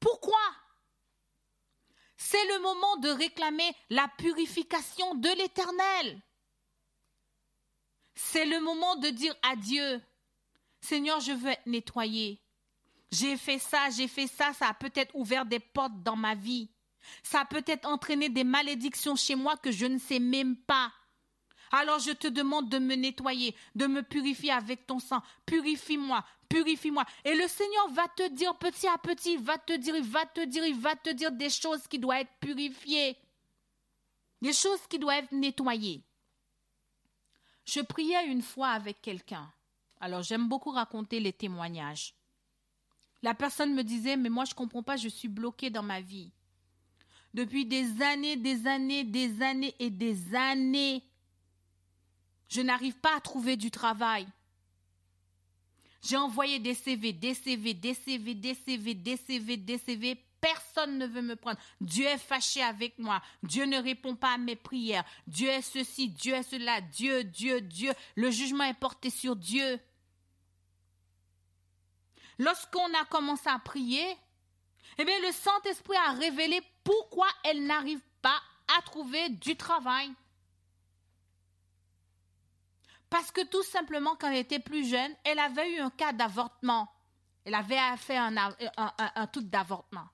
[0.00, 0.40] Pourquoi?
[2.16, 6.22] C'est le moment de réclamer la purification de l'Éternel.
[8.14, 10.00] C'est le moment de dire à Dieu,
[10.80, 12.40] Seigneur, je veux être nettoyé.
[13.10, 16.70] J'ai fait ça, j'ai fait ça, ça a peut-être ouvert des portes dans ma vie.
[17.22, 20.92] Ça a peut-être entraîné des malédictions chez moi que je ne sais même pas.
[21.72, 25.22] Alors je te demande de me nettoyer, de me purifier avec ton sang.
[25.46, 27.04] Purifie-moi, purifie-moi.
[27.24, 30.26] Et le Seigneur va te dire petit à petit, il va te dire, il va
[30.26, 33.16] te dire, il va te dire des choses qui doivent être purifiées.
[34.42, 36.04] Des choses qui doivent être nettoyées.
[37.64, 39.50] Je priais une fois avec quelqu'un.
[39.98, 42.14] Alors j'aime beaucoup raconter les témoignages.
[43.22, 46.00] La personne me disait, mais moi je ne comprends pas, je suis bloquée dans ma
[46.00, 46.32] vie
[47.34, 51.02] depuis des années, des années, des années et des années.
[52.52, 54.28] Je n'arrive pas à trouver du travail.
[56.02, 60.22] J'ai envoyé des CV, des CV, des CV, des CV, des CV, des CV.
[60.38, 61.58] Personne ne veut me prendre.
[61.80, 63.22] Dieu est fâché avec moi.
[63.42, 65.04] Dieu ne répond pas à mes prières.
[65.26, 66.82] Dieu est ceci, Dieu est cela.
[66.82, 67.94] Dieu, Dieu, Dieu.
[68.16, 69.80] Le jugement est porté sur Dieu.
[72.38, 74.04] Lorsqu'on a commencé à prier,
[74.98, 78.42] eh bien, le Saint-Esprit a révélé pourquoi elle n'arrive pas
[78.76, 80.12] à trouver du travail.
[83.12, 86.88] Parce que tout simplement, quand elle était plus jeune, elle avait eu un cas d'avortement.
[87.44, 90.08] Elle avait fait un, un, truc d'avortement.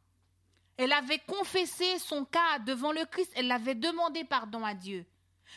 [0.77, 3.31] Elle avait confessé son cas devant le Christ.
[3.37, 5.07] Elle avait demandé pardon à Dieu.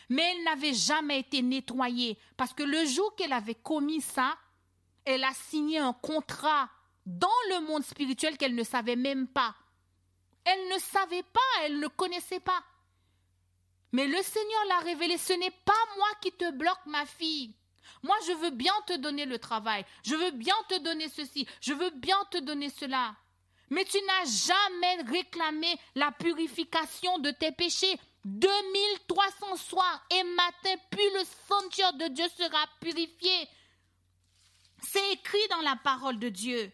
[0.08, 2.16] Mais elle n'avait jamais été nettoyée.
[2.36, 4.38] Parce que le jour qu'elle avait commis ça,
[5.04, 6.70] elle a signé un contrat
[7.06, 9.56] dans le monde spirituel qu'elle ne savait même pas.
[10.44, 12.62] Elle ne savait pas, elle ne connaissait pas.
[13.92, 17.54] Mais le Seigneur l'a révélé, ce n'est pas moi qui te bloque, ma fille.
[18.02, 21.72] Moi, je veux bien te donner le travail, je veux bien te donner ceci, je
[21.72, 23.14] veux bien te donner cela.
[23.70, 27.98] Mais tu n'as jamais réclamé la purification de tes péchés.
[28.24, 33.48] 2300 soirs et matins, puis le sanctuaire de Dieu sera purifié.
[34.82, 36.72] C'est écrit dans la parole de Dieu.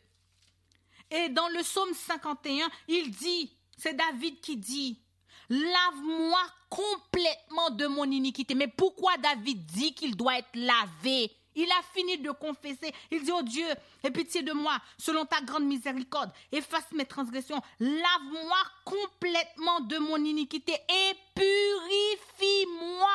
[1.10, 5.00] Et dans le psaume 51, il dit, c'est David qui dit,
[5.48, 8.54] lave-moi complètement de mon iniquité.
[8.54, 11.32] Mais pourquoi David dit qu'il doit être lavé?
[11.54, 12.94] Il a fini de confesser.
[13.10, 13.66] Il dit, oh Dieu,
[14.04, 16.30] aie pitié de moi, selon ta grande miséricorde.
[16.52, 17.60] Efface mes transgressions.
[17.80, 23.08] Lave-moi complètement de mon iniquité et purifie-moi.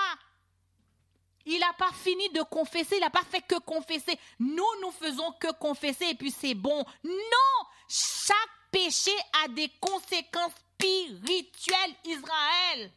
[1.46, 4.18] Il n'a pas fini de confesser, il n'a pas fait que confesser.
[4.40, 6.84] Nous, nous faisons que confesser et puis c'est bon.
[7.04, 8.36] Non, chaque
[8.72, 9.12] péché
[9.44, 12.92] a des conséquences spirituelles, Israël.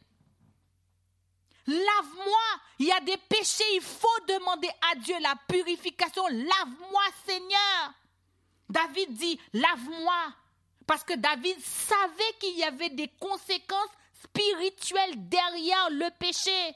[1.67, 2.61] Lave-moi.
[2.79, 6.25] Il y a des péchés, il faut demander à Dieu la purification.
[6.27, 7.93] Lave-moi, Seigneur.
[8.69, 10.33] David dit, lave-moi.
[10.85, 13.89] Parce que David savait qu'il y avait des conséquences
[14.23, 16.75] spirituelles derrière le péché.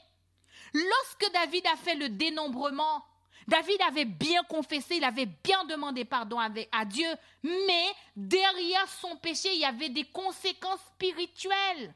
[0.74, 3.04] Lorsque David a fait le dénombrement,
[3.48, 7.08] David avait bien confessé, il avait bien demandé pardon à Dieu,
[7.42, 11.94] mais derrière son péché, il y avait des conséquences spirituelles.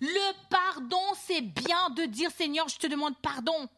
[0.00, 3.68] Le pardon, c'est bien de dire Seigneur, je te demande pardon.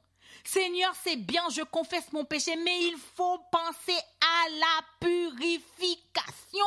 [0.45, 6.67] Seigneur, c'est bien, je confesse mon péché, mais il faut penser à la purification.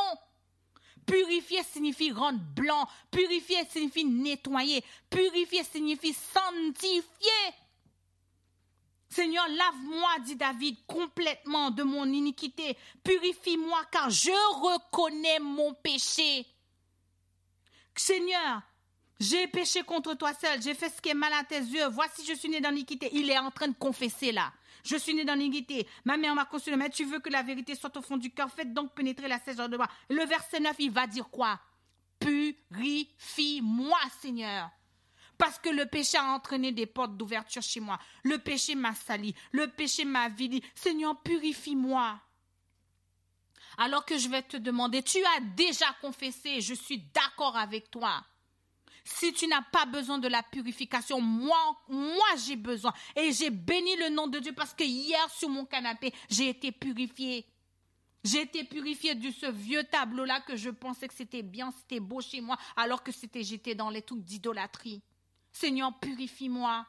[1.06, 2.86] Purifier signifie rendre blanc.
[3.10, 4.84] Purifier signifie nettoyer.
[5.08, 7.54] Purifier signifie sanctifier.
[9.08, 12.76] Seigneur, lave-moi, dit David, complètement de mon iniquité.
[13.04, 16.44] Purifie-moi car je reconnais mon péché.
[17.94, 18.60] Seigneur,
[19.18, 21.86] j'ai péché contre toi seul, j'ai fait ce qui est mal à tes yeux.
[21.88, 23.08] Voici, je suis né dans l'iniquité.
[23.12, 24.52] Il est en train de confesser là.
[24.84, 25.88] Je suis né dans l'iniquité.
[26.04, 26.74] Ma mère m'a conçu.
[26.76, 28.50] Mais tu veux que la vérité soit au fond du cœur?
[28.50, 29.88] Faites donc pénétrer la saison de moi.
[30.10, 31.58] Le verset 9, il va dire quoi?
[32.20, 34.70] Purifie-moi, Seigneur.
[35.38, 37.98] Parce que le péché a entraîné des portes d'ouverture chez moi.
[38.22, 39.34] Le péché m'a sali.
[39.52, 40.62] Le péché m'a vili.
[40.74, 42.20] Seigneur, purifie-moi.
[43.78, 48.24] Alors que je vais te demander, tu as déjà confessé, je suis d'accord avec toi.
[49.08, 52.92] Si tu n'as pas besoin de la purification, moi, moi j'ai besoin.
[53.14, 56.72] Et j'ai béni le nom de Dieu parce que hier sur mon canapé, j'ai été
[56.72, 57.46] purifié.
[58.24, 62.20] J'ai été purifié de ce vieux tableau-là que je pensais que c'était bien, c'était beau
[62.20, 65.00] chez moi, alors que c'était j'étais dans les trucs d'idolâtrie.
[65.52, 66.84] Seigneur, purifie-moi.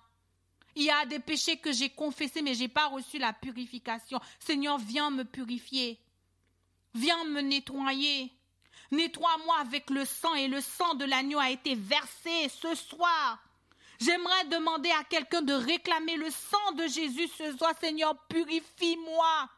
[0.75, 4.19] Il y a des péchés que j'ai confessés, mais je n'ai pas reçu la purification.
[4.39, 5.99] Seigneur, viens me purifier.
[6.95, 8.31] Viens me nettoyer.
[8.91, 13.39] Nettoie-moi avec le sang et le sang de l'agneau a été versé ce soir.
[13.99, 17.73] J'aimerais demander à quelqu'un de réclamer le sang de Jésus ce soir.
[17.79, 19.49] Seigneur, purifie-moi.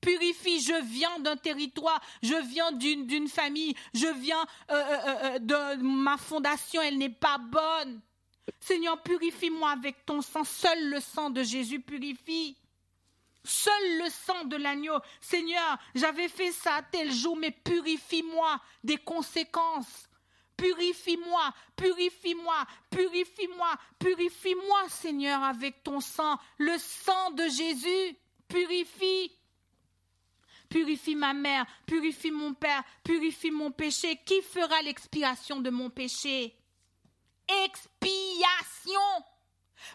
[0.00, 5.82] Purifie, je viens d'un territoire, je viens d'une famille, je viens euh, euh, euh, de
[5.82, 8.00] ma fondation, elle n'est pas bonne.
[8.60, 10.44] Seigneur, purifie-moi avec ton sang.
[10.44, 12.56] Seul le sang de Jésus purifie.
[13.46, 14.98] Seul le sang de l'agneau.
[15.20, 20.08] Seigneur, j'avais fait ça tel jour, mais purifie-moi des conséquences.
[20.56, 26.38] Purifie-moi, purifie-moi, purifie-moi, purifie-moi, Seigneur, avec ton sang.
[26.58, 28.16] Le sang de Jésus
[28.48, 29.32] purifie.
[30.68, 34.20] Purifie ma mère, purifie mon père, purifie mon péché.
[34.24, 36.56] Qui fera l'expiation de mon péché?
[37.64, 39.00] Expiation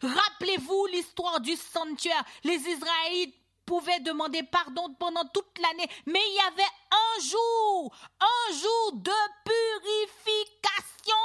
[0.02, 2.24] Rappelez-vous l'histoire du sanctuaire.
[2.44, 3.36] Les Israélites
[3.66, 9.12] pouvait demander pardon pendant toute l'année, mais il y avait un jour, un jour de
[9.46, 11.16] purification.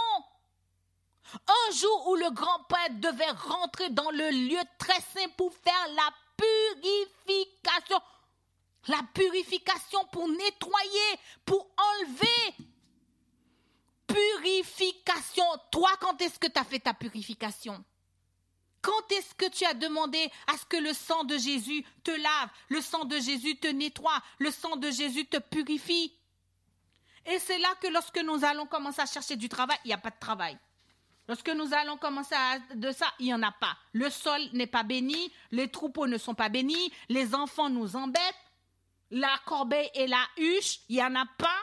[1.48, 5.88] Un jour où le grand prêtre devait rentrer dans le lieu très saint pour faire
[5.94, 8.00] la purification.
[8.88, 12.54] La purification pour nettoyer, pour enlever.
[14.06, 15.44] Purification.
[15.72, 17.84] Toi, quand est-ce que tu as fait ta purification?
[18.86, 22.48] Quand est-ce que tu as demandé à ce que le sang de Jésus te lave,
[22.68, 26.12] le sang de Jésus te nettoie, le sang de Jésus te purifie?
[27.26, 29.98] Et c'est là que lorsque nous allons commencer à chercher du travail, il n'y a
[29.98, 30.56] pas de travail.
[31.26, 33.76] Lorsque nous allons commencer à de ça, il n'y en a pas.
[33.92, 38.22] Le sol n'est pas béni, les troupeaux ne sont pas bénis, les enfants nous embêtent,
[39.10, 41.58] la corbeille et la huche, il n'y en a pas.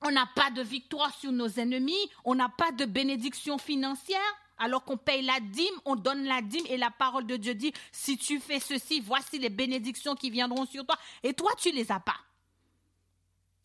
[0.00, 4.18] On n'a pas de victoire sur nos ennemis, on n'a pas de bénédiction financière
[4.62, 7.72] alors qu'on paye la dîme, on donne la dîme et la parole de Dieu dit,
[7.90, 10.96] si tu fais ceci, voici les bénédictions qui viendront sur toi.
[11.24, 12.16] Et toi, tu les as pas.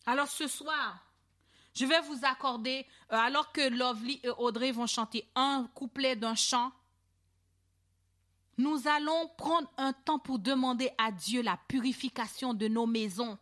[0.06, 0.98] Alors ce soir,
[1.72, 6.34] je vais vous accorder, euh, alors que Lovely et Audrey vont chanter un couplet d'un
[6.34, 6.72] chant,
[8.56, 13.38] nous allons prendre un temps pour demander à Dieu la purification de nos maisons.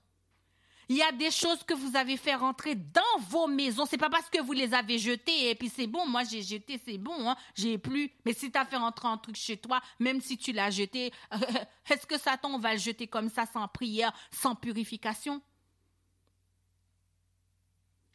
[0.88, 3.86] Il y a des choses que vous avez fait rentrer dans vos maisons.
[3.86, 6.80] C'est pas parce que vous les avez jetées et puis c'est bon, moi j'ai jeté,
[6.84, 8.12] c'est bon, hein, j'ai plus.
[8.24, 11.12] Mais si tu as fait rentrer un truc chez toi, même si tu l'as jeté,
[11.90, 15.42] est-ce que Satan va le jeter comme ça sans prière, sans purification?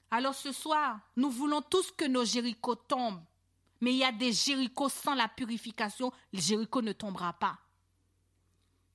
[0.09, 3.23] Alors ce soir, nous voulons tous que nos Jérichos tombent.
[3.81, 7.57] Mais il y a des Jérichos sans la purification, le Jéricho ne tombera pas.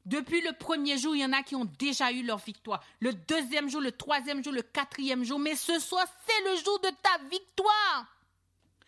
[0.06, 2.80] Depuis le premier jour, il y en a qui ont déjà eu leur victoire.
[3.00, 5.40] Le deuxième jour, le troisième jour, le quatrième jour.
[5.40, 8.06] Mais ce soir, c'est le jour de ta victoire.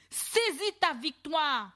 [0.09, 1.73] Saisis ta victoire.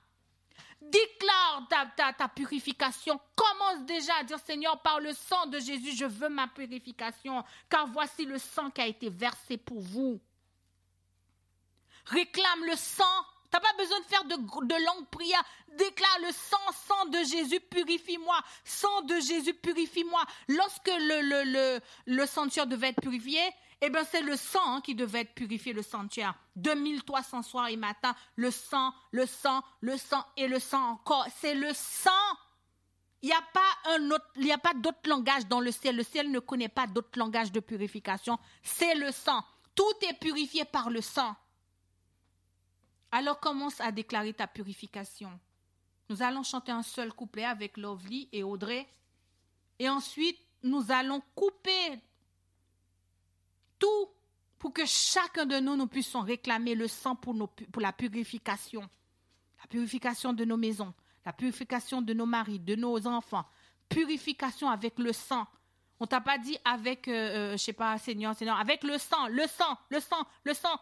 [0.80, 3.20] Déclare ta, ta, purification.
[3.34, 7.42] Commence déjà à dire Seigneur, par le sang de Jésus, je veux ma purification.
[7.68, 10.20] Car voici le sang qui a été versé pour vous.
[12.06, 15.44] Réclame le sang T'as pas besoin de faire de, de longues prières.
[15.76, 18.40] Déclare le sang, sang de Jésus, purifie-moi.
[18.64, 20.22] Sang de Jésus, purifie-moi.
[20.48, 23.40] Lorsque le, le, sanctuaire devait être purifié,
[23.82, 26.34] eh bien, c'est le sang hein, qui devait être purifié, le sanctuaire.
[26.56, 31.26] 2300 soirs et matin, le sang, le sang, le sang et le sang encore.
[31.38, 32.10] C'est le sang.
[33.20, 35.96] Il n'y a pas a pas d'autre langage dans le ciel.
[35.96, 38.38] Le ciel ne connaît pas d'autre langage de purification.
[38.62, 39.44] C'est le sang.
[39.74, 41.36] Tout est purifié par le sang.
[43.12, 45.30] Alors commence à déclarer ta purification.
[46.08, 48.88] Nous allons chanter un seul couplet avec Lovely et Audrey.
[49.78, 52.00] Et ensuite, nous allons couper
[53.78, 54.08] tout
[54.58, 57.34] pour que chacun de nous, nous puissions réclamer le sang pour,
[57.78, 58.88] la purification.
[59.60, 60.94] La purification de nos maisons,
[61.26, 63.44] la purification de nos maris, de nos enfants.
[63.88, 65.46] Purification avec le sang.
[66.00, 69.28] On t'a pas dit avec, euh, euh, je sais pas, Seigneur, Seigneur, avec le sang,
[69.28, 70.80] le sang, le sang, le sang.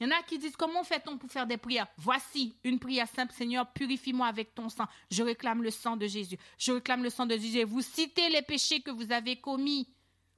[0.00, 1.88] Il y en a qui disent comment fait-on pour faire des prières?
[1.96, 4.86] Voici une prière simple, Seigneur, purifie-moi avec ton sang.
[5.10, 6.38] Je réclame le sang de Jésus.
[6.56, 7.64] Je réclame le sang de Jésus.
[7.64, 9.88] Vous citez les péchés que vous avez commis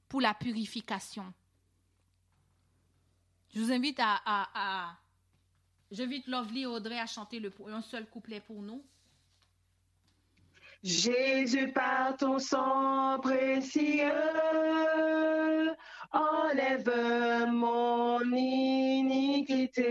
[0.09, 1.31] pour la purification.
[3.53, 4.97] Je vous invite à,
[5.91, 8.83] J'invite Lovely et Audrey à chanter un seul couplet pour nous.
[10.83, 14.01] Jésus, par ton sang précieux,
[16.11, 16.91] enlève
[17.51, 19.85] mon iniquité.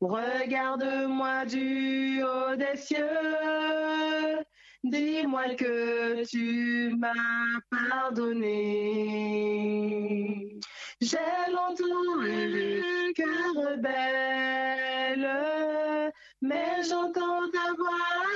[0.00, 3.06] Regarde-moi du haut des cieux,
[4.82, 8.48] dis-moi que tu m'as pardonné.
[11.00, 15.30] J'ai longtemps le cœur rebelle,
[16.40, 18.31] mais j'entends ta voix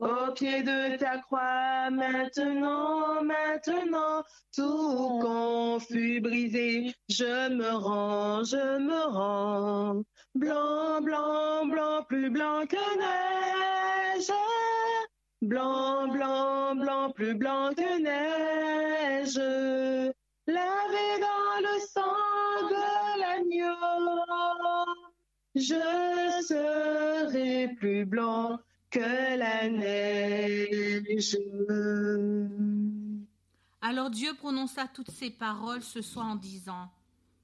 [0.00, 4.24] Au pied de ta croix, maintenant, maintenant,
[4.54, 10.02] tout confus brisé, je me rends, je me rends.
[10.34, 14.30] Blanc, blanc, blanc, plus blanc que neige.
[15.42, 19.38] Blanc, blanc, blanc, plus blanc que neige.
[25.60, 28.58] Je serai plus blanc
[28.90, 31.36] que la neige.
[33.82, 36.90] Alors Dieu prononça toutes ces paroles ce soir en disant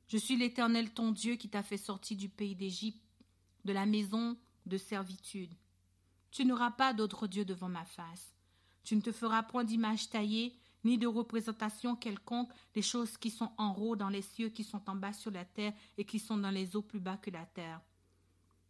[0.09, 3.03] Je suis l'Éternel ton Dieu qui t'a fait sortir du pays d'Égypte,
[3.65, 5.53] de la maison de servitude.
[6.31, 8.35] Tu n'auras pas d'autre Dieu devant ma face.
[8.83, 13.51] Tu ne te feras point d'image taillée, ni de représentation quelconque des choses qui sont
[13.59, 16.37] en haut dans les cieux, qui sont en bas sur la terre, et qui sont
[16.37, 17.81] dans les eaux plus bas que la terre.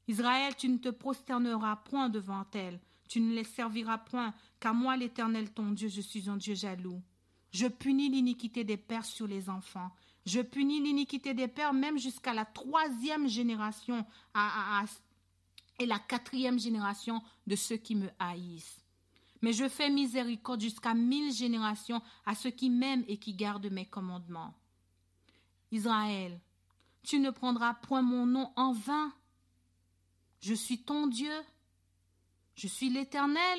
[0.08, 4.96] Israël, tu ne te prosterneras point devant elles, tu ne les serviras point, car moi,
[4.96, 7.02] l'Éternel ton Dieu, je suis un Dieu jaloux.
[7.52, 9.90] Je punis l'iniquité des pères sur les enfants.
[10.26, 14.04] Je punis l'iniquité des pères même jusqu'à la troisième génération
[15.78, 18.82] et la quatrième génération de ceux qui me haïssent.
[19.42, 23.86] Mais je fais miséricorde jusqu'à mille générations à ceux qui m'aiment et qui gardent mes
[23.86, 24.54] commandements.
[25.70, 26.40] Israël,
[27.02, 29.12] tu ne prendras point mon nom en vain.
[30.47, 31.35] Je suis ton Dieu.
[32.55, 33.59] Je suis l'Éternel.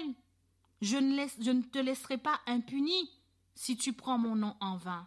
[0.80, 3.12] Je ne, te laisserai pas impuni
[3.56, 5.06] si tu prends mon nom en vain.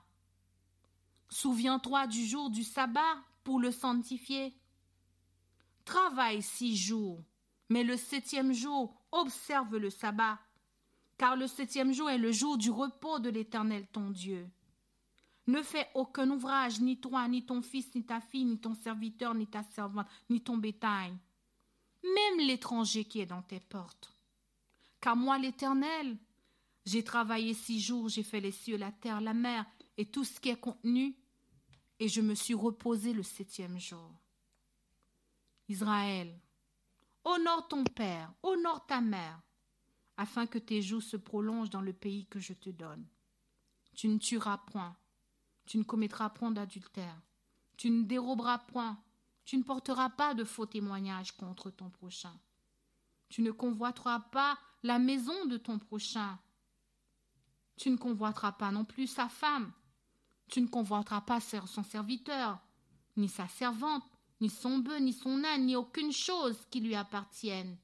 [1.31, 4.53] Souviens-toi du jour du sabbat pour le sanctifier.
[5.87, 7.25] Travaille six jours,
[7.71, 10.39] mais le septième jour observe le sabbat,
[11.17, 14.47] car le septième jour est le jour du repos de l'Éternel ton Dieu.
[15.47, 19.35] Ne fais aucun ouvrage, ni toi, ni ton fils, ni ta fille, ni ton serviteur,
[19.35, 21.17] ni ta servante, ni ton bétail,
[22.03, 24.17] même l'étranger qui est dans tes portes.
[25.01, 26.17] Car moi, l'Éternel,
[26.85, 29.65] j'ai travaillé six jours, j'ai fait les cieux, la terre, la mer,
[29.97, 31.17] et tout ce qui est contenu,
[31.99, 34.11] et je me suis reposé le septième jour.
[35.69, 36.41] Israël,
[37.25, 39.41] honore ton père, honore ta mère,
[40.17, 43.07] afin que tes jours se prolongent dans le pays que je te donne.
[43.95, 44.97] Tu ne tueras point,
[45.67, 47.21] tu ne commettras point d'adultère,
[47.77, 48.99] tu ne déroberas point,
[49.45, 52.39] tu ne porteras pas de faux témoignages contre ton prochain.
[53.29, 56.39] Tu ne convoiteras pas la maison de ton prochain.
[57.77, 59.73] Tu ne convoiteras pas non plus sa femme.
[60.49, 62.59] Tu ne convoiteras pas son serviteur,
[63.17, 64.05] ni sa servante,
[64.41, 67.77] ni son bœuf, ni son âne, ni aucune chose qui lui appartienne.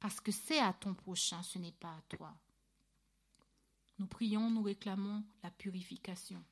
[0.00, 2.36] Parce que c'est à ton prochain, ce n'est pas à toi.
[3.98, 6.44] Nous prions, nous réclamons la purification.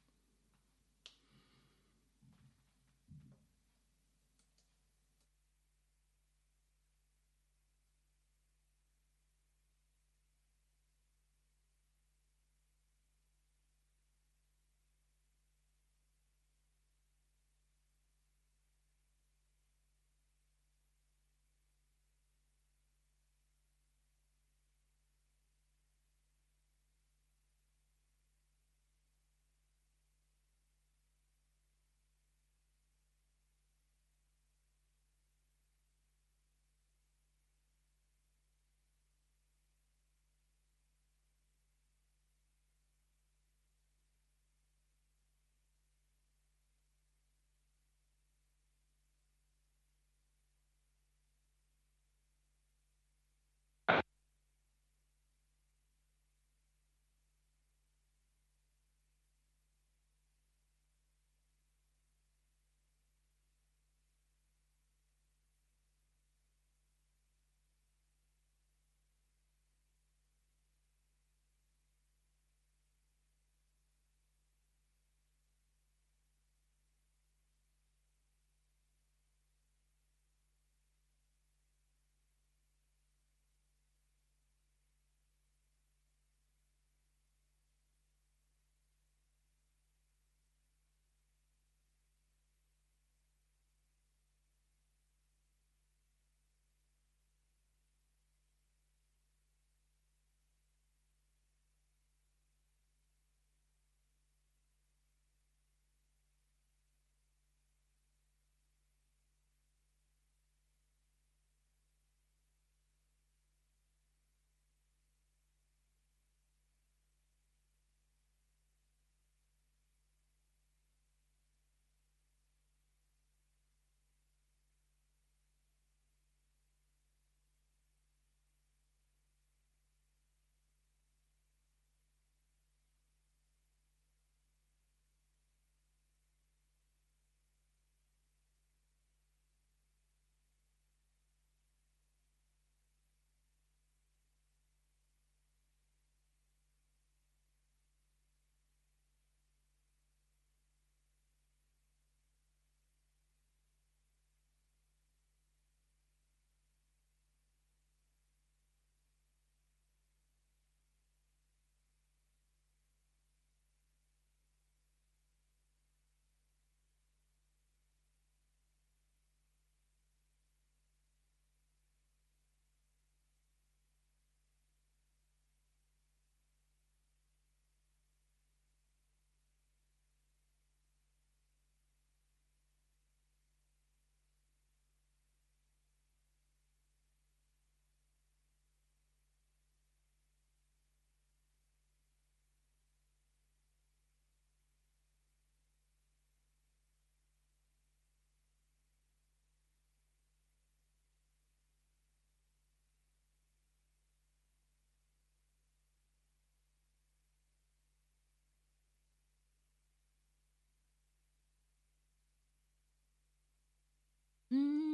[214.52, 214.85] Mm,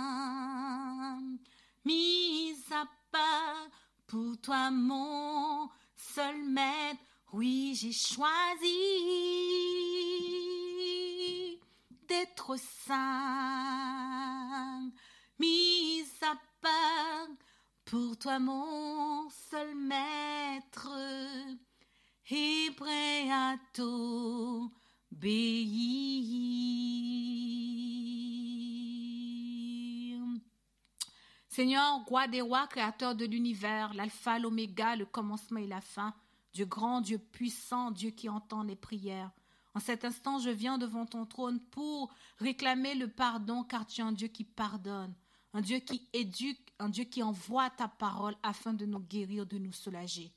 [1.86, 3.70] mis à part
[4.08, 7.00] pour toi mon seul maître,
[7.34, 8.76] oui j'ai choisi
[12.08, 13.49] d'être saint,
[17.90, 20.92] pour toi mon seul maître,
[22.30, 24.70] et prêt à t'obéir.
[31.48, 36.14] Seigneur, roi des rois, créateur de l'univers, l'alpha, l'oméga, le commencement et la fin,
[36.54, 39.32] Dieu grand, Dieu puissant, Dieu qui entend les prières.
[39.74, 44.04] En cet instant, je viens devant ton trône pour réclamer le pardon, car tu es
[44.04, 45.16] un Dieu qui pardonne
[45.54, 49.58] un Dieu qui éduque, un Dieu qui envoie ta parole afin de nous guérir, de
[49.58, 50.32] nous soulager.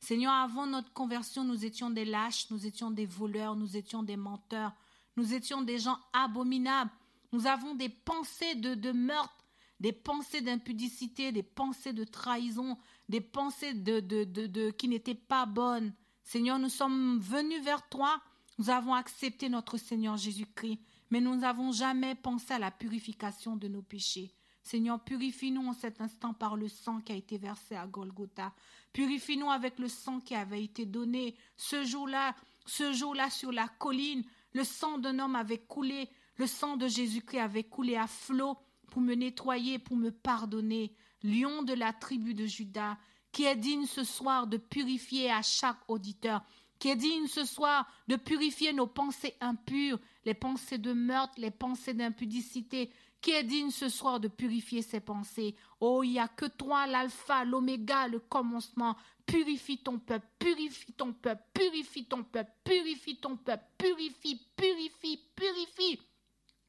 [0.00, 4.16] Seigneur, avant notre conversion, nous étions des lâches, nous étions des voleurs, nous étions des
[4.16, 4.72] menteurs,
[5.16, 6.90] nous étions des gens abominables.
[7.32, 9.44] Nous avons des pensées de, meurtre,
[9.80, 15.46] des pensées d'impudicité, des pensées de trahison, des pensées de, de, de qui n'étaient pas
[15.46, 15.92] bonnes.
[16.22, 18.20] Seigneur, nous sommes venus vers toi,
[18.58, 20.78] nous avons accepté notre Seigneur Jésus-Christ,
[21.10, 24.32] mais nous n'avons jamais pensé à la purification de nos péchés.
[24.68, 28.52] Seigneur, purifie-nous en cet instant par le sang qui a été versé à Golgotha.
[28.92, 32.36] Purifie-nous avec le sang qui avait été donné ce jour-là,
[32.66, 34.24] ce jour-là sur la colline.
[34.52, 38.58] Le sang d'un homme avait coulé, le sang de Jésus-Christ avait coulé à flot
[38.90, 40.92] pour me nettoyer, pour me pardonner.
[41.22, 42.98] Lion de la tribu de Judas,
[43.32, 46.44] qui est digne ce soir de purifier à chaque auditeur,
[46.78, 51.50] qui est digne ce soir de purifier nos pensées impures, les pensées de meurtre, les
[51.50, 52.90] pensées d'impudicité,
[53.20, 55.54] qui est digne ce soir de purifier ses pensées?
[55.80, 58.96] Oh, il n'y a que toi, l'alpha, l'oméga, le commencement.
[59.26, 66.00] Purifie ton peuple, purifie ton peuple, purifie ton peuple, purifie ton peuple, purifie, purifie, purifie.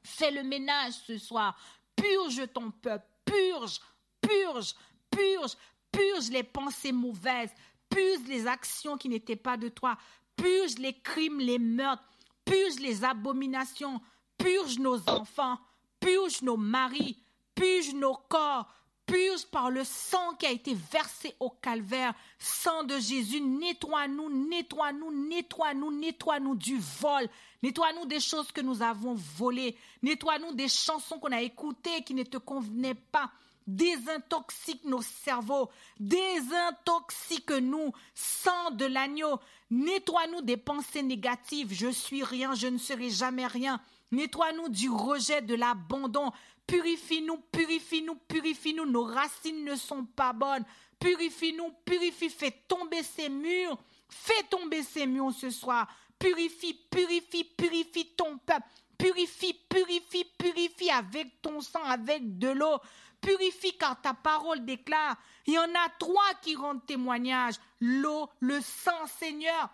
[0.02, 1.56] Fais le ménage ce soir.
[1.96, 3.80] Purge ton peuple, purge,
[4.20, 4.74] purge,
[5.10, 5.56] purge,
[5.92, 7.52] purge les pensées mauvaises,
[7.88, 9.98] purge les actions qui n'étaient pas de toi,
[10.36, 12.04] purge les crimes, les meurtres,
[12.44, 14.00] purge les abominations,
[14.38, 15.58] purge nos enfants,
[16.00, 17.16] purge nos maris,
[17.54, 18.66] purge nos corps,
[19.06, 22.14] purge par le sang qui a été versé au calvaire.
[22.38, 27.28] Sang de Jésus, nettoie-nous, nettoie-nous, nettoie-nous, nettoie-nous du vol.
[27.62, 29.76] Nettoie-nous des choses que nous avons volées.
[30.02, 33.30] Nettoie-nous des chansons qu'on a écoutées qui ne te convenaient pas.
[33.66, 35.68] Désintoxique nos cerveaux.
[35.98, 37.92] Désintoxique-nous.
[38.14, 39.38] Sang de l'agneau.
[39.70, 41.72] Nettoie-nous des pensées négatives.
[41.72, 43.80] Je suis rien, je ne serai jamais rien.
[44.12, 46.32] Nettoie-nous du rejet, de l'abandon.
[46.66, 48.86] Purifie-nous, purifie-nous, purifie-nous.
[48.86, 50.64] Nos racines ne sont pas bonnes.
[50.98, 53.78] Purifie-nous, purifie, fais tomber ces murs.
[54.08, 55.88] Fais tomber ces murs ce soir.
[56.18, 58.66] Purifie, purifie, purifie ton peuple.
[58.98, 62.78] Purifie, purifie, purifie avec ton sang, avec de l'eau.
[63.20, 65.16] Purifie car ta parole déclare.
[65.46, 67.54] Il y en a trois qui rendent témoignage.
[67.80, 69.70] L'eau, le sang, Seigneur.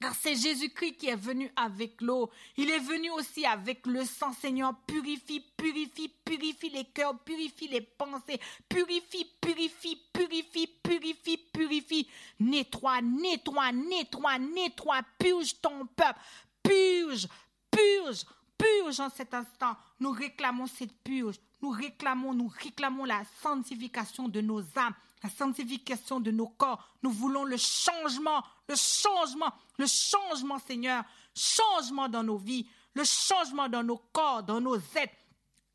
[0.00, 2.30] Car c'est Jésus-Christ qui est venu avec l'eau.
[2.56, 4.74] Il est venu aussi avec le sang, Seigneur.
[4.86, 8.38] Purifie, purifie, purifie les cœurs, purifie les pensées.
[8.68, 12.08] Purifie, purifie, purifie, purifie, purifie.
[12.40, 15.00] Nettoie, nettoie, nettoie, nettoie.
[15.18, 16.20] Purge ton peuple.
[16.62, 17.26] Purge,
[17.70, 18.24] purge,
[18.58, 19.76] purge en cet instant.
[19.98, 21.36] Nous réclamons cette purge.
[21.62, 26.96] Nous réclamons, nous réclamons la sanctification de nos âmes la sanctification de nos corps.
[27.02, 33.68] Nous voulons le changement, le changement, le changement, Seigneur, changement dans nos vies, le changement
[33.68, 35.14] dans nos corps, dans nos êtres.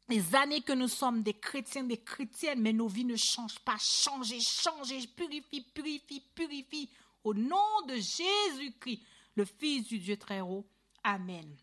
[0.10, 3.78] Les années que nous sommes des chrétiens, des chrétiennes, mais nos vies ne changent pas.
[3.80, 6.90] Changez, changez, purifie, purifie, purifie.
[7.24, 9.02] Au nom de Jésus-Christ,
[9.36, 10.68] le Fils du Dieu très haut.
[11.04, 11.56] Amen.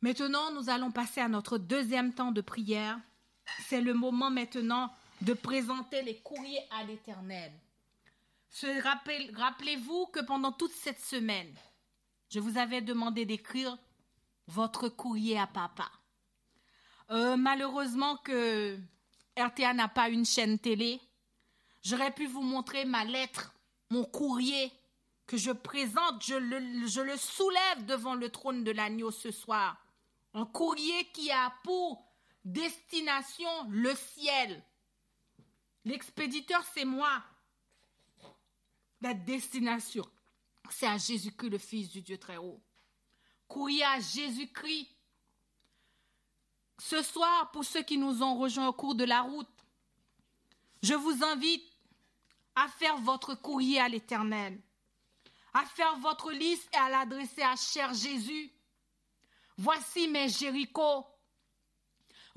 [0.00, 2.98] Maintenant, nous allons passer à notre deuxième temps de prière.
[3.68, 4.90] C'est le moment maintenant
[5.22, 7.52] de présenter les courriers à l'Éternel.
[9.34, 11.54] Rappelez-vous que pendant toute cette semaine,
[12.30, 13.76] je vous avais demandé d'écrire
[14.46, 15.90] votre courrier à papa.
[17.10, 18.78] Euh, malheureusement que
[19.38, 21.00] RTA n'a pas une chaîne télé.
[21.82, 23.54] J'aurais pu vous montrer ma lettre,
[23.90, 24.72] mon courrier
[25.26, 29.76] que je présente, je le, je le soulève devant le trône de l'agneau ce soir.
[30.34, 32.06] Un courrier qui a pour
[32.44, 34.62] destination le ciel.
[35.86, 37.22] L'expéditeur, c'est moi.
[39.00, 40.04] La destination,
[40.68, 42.60] c'est à Jésus-Christ, le Fils du Dieu très haut.
[43.46, 44.88] Courrier à Jésus-Christ.
[46.78, 49.48] Ce soir, pour ceux qui nous ont rejoints au cours de la route,
[50.82, 51.64] je vous invite
[52.56, 54.60] à faire votre courrier à l'Éternel,
[55.54, 58.50] à faire votre liste et à l'adresser à cher Jésus.
[59.56, 61.06] Voici mes Jéricho.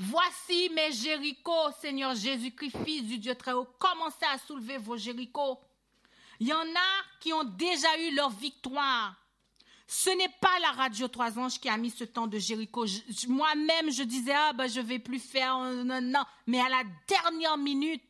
[0.02, 1.52] Voici mes Jéricho,
[1.82, 3.68] Seigneur Jésus-Christ, Fils du Dieu très haut.
[3.78, 5.60] Commencez à soulever vos Jéricho.
[6.40, 9.14] Il y en a qui ont déjà eu leur victoire.
[9.86, 12.86] Ce n'est pas la radio Trois Anges qui a mis ce temps de Jéricho.
[13.28, 16.24] Moi-même, je disais, ah ben, je vais plus faire, non, non.
[16.48, 18.02] Mais à la dernière minute,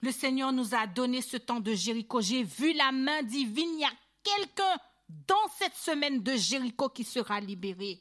[0.00, 2.20] le Seigneur nous a donné ce temps de Jéricho.
[2.20, 3.74] J'ai vu la main divine.
[3.74, 3.92] Il y a
[4.22, 4.78] quelqu'un
[5.08, 8.00] dans cette semaine de Jéricho qui sera libéré.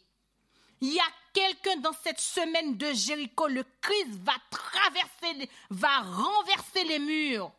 [0.81, 3.47] Il y a quelqu'un dans cette semaine de Jéricho.
[3.47, 7.51] Le Christ va traverser, va renverser les murs.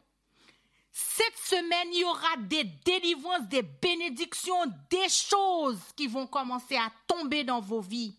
[0.92, 6.90] Cette semaine, il y aura des délivrances, des bénédictions, des choses qui vont commencer à
[7.06, 8.14] tomber dans vos vies.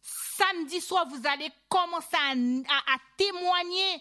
[0.00, 4.00] Samedi soir, vous allez commencer à, témoigner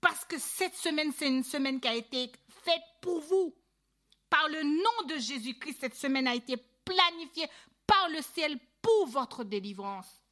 [0.00, 2.32] parce que cette semaine, c'est une semaine qui a été
[2.64, 3.54] faite pour vous.
[4.28, 7.48] Par le nom de Jésus-Christ, cette semaine a été planifiée
[7.86, 10.22] par le ciel pour votre délivrance.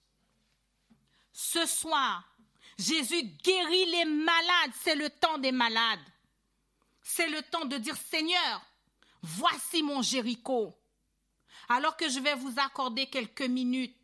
[1.32, 2.24] Ce soir,
[2.78, 4.72] Jésus guérit les malades.
[4.82, 6.04] C'est le temps des malades.
[7.02, 8.62] C'est le temps de dire Seigneur,
[9.22, 10.76] voici mon Jéricho.
[11.68, 13.96] Alors que je vais vous accorder quelques minutes,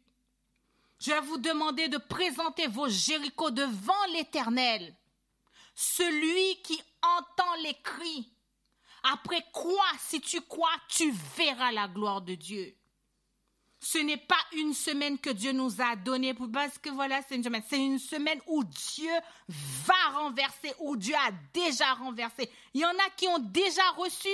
[0.98, 4.96] je vais vous demander de présenter vos Jérichos devant l'Éternel.
[5.74, 8.32] Celui qui entend les cris.
[9.12, 12.76] Après quoi, si tu crois, tu verras la gloire de Dieu.
[13.84, 17.42] Ce n'est pas une semaine que Dieu nous a donnée parce que voilà, c'est une
[17.42, 17.64] semaine.
[17.68, 19.10] C'est une semaine où Dieu
[19.48, 22.48] va renverser, où Dieu a déjà renversé.
[22.74, 24.28] Il y en a qui ont déjà reçu.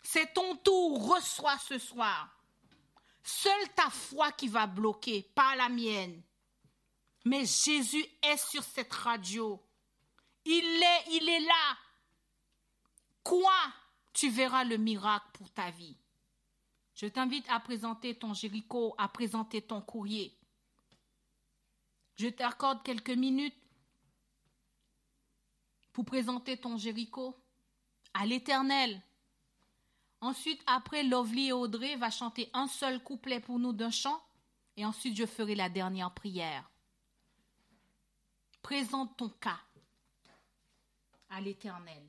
[0.00, 2.30] C'est ton tour, reçois ce soir.
[3.22, 6.22] Seule ta foi qui va bloquer, pas la mienne.
[7.26, 9.62] Mais Jésus est sur cette radio.
[10.46, 11.76] Il est, il est là.
[13.22, 13.52] Quoi?
[14.14, 15.98] Tu verras le miracle pour ta vie.
[16.96, 20.34] Je t'invite à présenter ton Jéricho, à présenter ton courrier.
[22.16, 23.54] Je t'accorde quelques minutes
[25.92, 27.36] pour présenter ton Jéricho
[28.14, 29.02] à l'Éternel.
[30.22, 34.18] Ensuite, après, Lovely et Audrey va chanter un seul couplet pour nous d'un chant,
[34.78, 36.70] et ensuite je ferai la dernière prière.
[38.62, 39.60] Présente ton cas
[41.28, 42.02] à l'Éternel.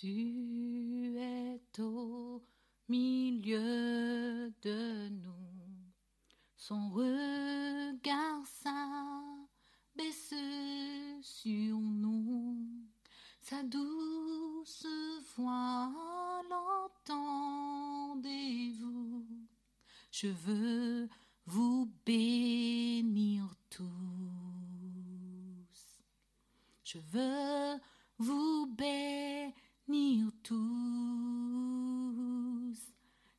[0.00, 2.42] Jésus est au
[2.88, 5.34] milieu de nous.
[6.56, 10.34] Son regard s'abaisse
[11.22, 12.56] sur nous.
[13.42, 14.86] Sa douce
[15.36, 15.92] voix,
[17.06, 19.26] l'entendez-vous
[20.10, 21.10] Je veux
[21.46, 23.84] vous bénir tous.
[26.84, 27.78] Je veux
[28.18, 29.52] vous bénir
[30.42, 30.56] tous.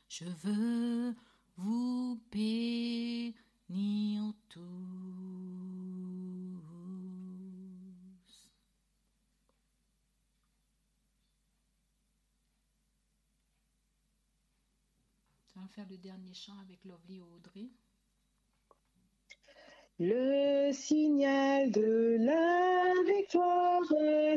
[0.08, 1.16] Je veux
[1.58, 3.36] vous bénir
[4.50, 4.62] tous.
[15.58, 17.70] On va faire le dernier chant avec Lovely Audrey.
[19.98, 23.82] Le signal de la victoire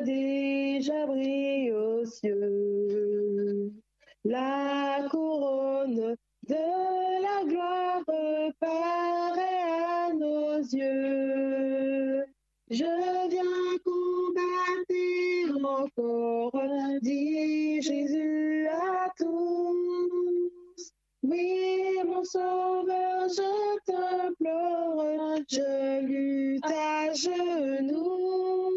[0.04, 3.72] déjà brille aux cieux.
[4.24, 6.14] La couronne
[6.46, 8.04] de la gloire
[8.60, 9.64] paraît
[10.06, 12.24] à nos yeux.
[12.70, 14.94] Je viens combattre
[15.64, 16.52] encore,
[17.02, 20.57] dit Jésus à tous.
[21.22, 28.70] Oui, mon sauveur, je t'implore, je lutte à genoux.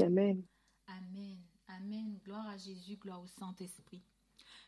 [0.00, 0.42] Amen.
[0.86, 1.38] Amen.
[1.66, 2.18] Amen.
[2.24, 4.02] Gloire à Jésus, gloire au Saint-Esprit.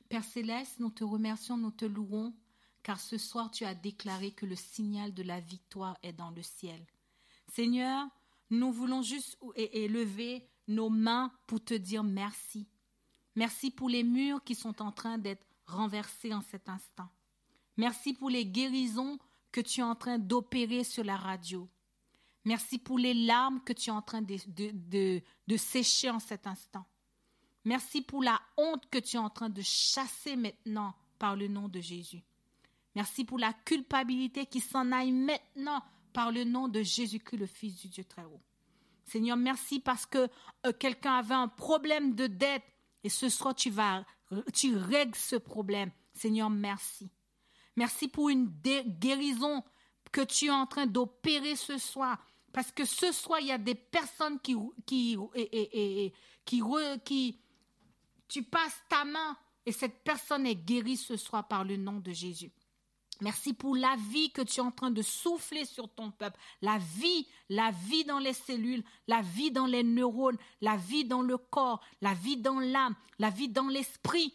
[0.09, 2.35] Père céleste, nous te remercions, nous te louons,
[2.83, 6.43] car ce soir tu as déclaré que le signal de la victoire est dans le
[6.43, 6.85] ciel.
[7.47, 8.09] Seigneur,
[8.51, 12.67] nous voulons juste élever nos mains pour te dire merci.
[13.37, 17.09] Merci pour les murs qui sont en train d'être renversés en cet instant.
[17.77, 19.19] Merci pour les guérisons
[19.51, 21.69] que tu es en train d'opérer sur la radio.
[22.45, 26.85] Merci pour les larmes que tu es en train de sécher en cet instant.
[27.65, 31.69] Merci pour la honte que tu es en train de chasser maintenant par le nom
[31.69, 32.23] de Jésus.
[32.95, 35.83] Merci pour la culpabilité qui s'en aille maintenant
[36.13, 38.43] par le nom de Jésus-Christ, le Fils du Dieu très haut.
[39.05, 40.29] Seigneur, merci parce que
[40.67, 42.65] euh, quelqu'un avait un problème de dette
[43.05, 44.05] et ce soir tu vas,
[44.53, 45.91] tu règles ce problème.
[46.13, 47.11] Seigneur, merci.
[47.77, 49.65] Merci pour une guérison
[50.11, 52.19] que tu es en train d'opérer ce soir.
[52.53, 54.55] Parce que ce soir, il y a des personnes qui,
[54.85, 56.13] qui, et,
[56.45, 56.63] qui,
[57.05, 57.41] qui,
[58.29, 62.13] tu passes ta main et cette personne est guérie ce soir par le nom de
[62.13, 62.53] Jésus.
[63.21, 66.39] Merci pour la vie que tu es en train de souffler sur ton peuple.
[66.61, 71.23] La vie, la vie dans les cellules, la vie dans les neurones, la vie dans
[71.23, 74.35] le corps, la vie dans l'âme, la vie dans l'esprit.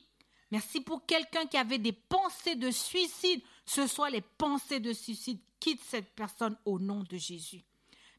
[0.52, 3.42] Merci pour quelqu'un qui avait des pensées de suicide.
[3.66, 7.64] Ce soir, les pensées de suicide quittent cette personne au nom de Jésus.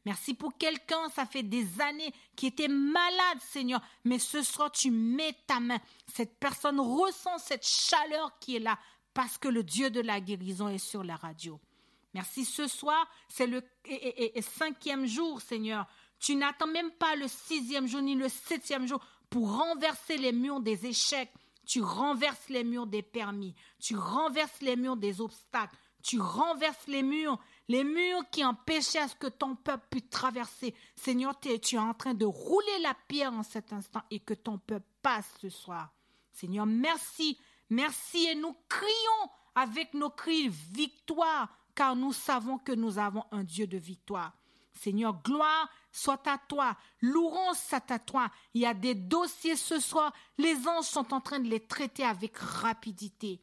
[0.05, 3.81] Merci pour quelqu'un, ça fait des années, qui était malade, Seigneur.
[4.05, 5.79] Mais ce soir, tu mets ta main.
[6.13, 8.77] Cette personne ressent cette chaleur qui est là
[9.19, 11.59] parce que le Dieu de la guérison est sur la radio.
[12.13, 12.45] Merci.
[12.45, 13.61] Ce soir, c'est le
[14.39, 15.87] cinquième jour, Seigneur.
[16.21, 20.61] Tu n'attends même pas le sixième jour ni le septième jour pour renverser les murs
[20.61, 21.33] des échecs.
[21.65, 23.55] Tu renverses les murs des permis.
[23.77, 25.75] Tu renverses les murs des obstacles.
[26.01, 27.37] Tu renverses les murs
[27.67, 30.73] les murs qui empêchaient à ce que ton peuple puisse traverser.
[30.95, 34.59] Seigneur, tu es en train de rouler la pierre en cet instant et que ton
[34.59, 35.91] peuple passe ce soir.
[36.31, 37.37] Seigneur, merci,
[37.69, 43.43] merci et nous crions avec nos cris victoire, car nous savons que nous avons un
[43.43, 44.33] Dieu de victoire.
[44.73, 48.29] Seigneur, gloire soit à toi, louange soit à toi.
[48.53, 52.05] Il y a des dossiers ce soir, les anges sont en train de les traiter
[52.05, 53.41] avec rapidité.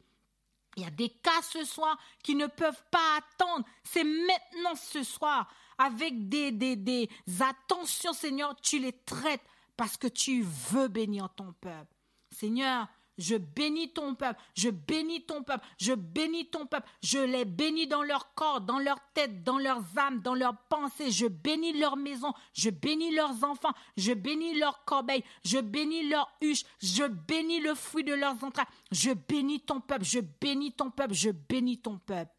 [0.77, 3.65] Il y a des cas ce soir qui ne peuvent pas attendre.
[3.83, 5.51] C'est maintenant ce soir.
[5.79, 7.09] Avec des, des, des
[7.39, 9.43] attentions, Seigneur, tu les traites
[9.75, 11.93] parce que tu veux bénir ton peuple.
[12.31, 12.87] Seigneur,
[13.17, 17.87] je bénis ton peuple, je bénis ton peuple, je bénis ton peuple, je les bénis
[17.87, 21.97] dans leur corps, dans leur tête, dans leurs âmes, dans leurs pensées, je bénis leur
[21.97, 27.59] maison, je bénis leurs enfants, je bénis leurs corbeilles, je bénis leurs huches, je bénis
[27.59, 31.79] le fruit de leurs entrailles, je bénis ton peuple, je bénis ton peuple, je bénis
[31.79, 32.31] ton peuple.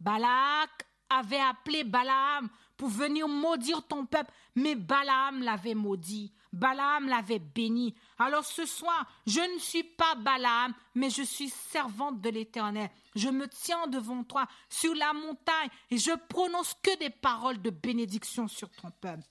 [0.00, 6.32] Balak avait appelé Balaam pour venir maudire ton peuple, mais Balaam l'avait maudit.
[6.54, 7.94] Balaam l'avait béni.
[8.18, 12.90] Alors ce soir, je ne suis pas Balaam, mais je suis servante de l'Éternel.
[13.14, 17.70] Je me tiens devant toi sur la montagne et je prononce que des paroles de
[17.70, 19.24] bénédiction sur ton peuple.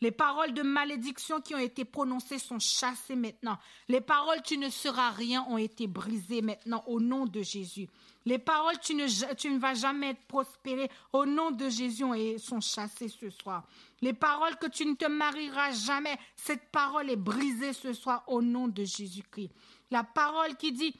[0.00, 3.58] Les paroles de malédiction qui ont été prononcées sont chassées maintenant.
[3.88, 7.88] Les paroles tu ne seras rien ont été brisées maintenant au nom de Jésus.
[8.24, 12.04] Les paroles tu ne, vas jamais être prospéré au nom de Jésus
[12.38, 13.64] sont chassées ce soir.
[14.00, 18.40] Les paroles que tu ne te marieras jamais, cette parole est brisée ce soir au
[18.40, 19.50] nom de Jésus-Christ.
[19.90, 20.94] La parole qui dit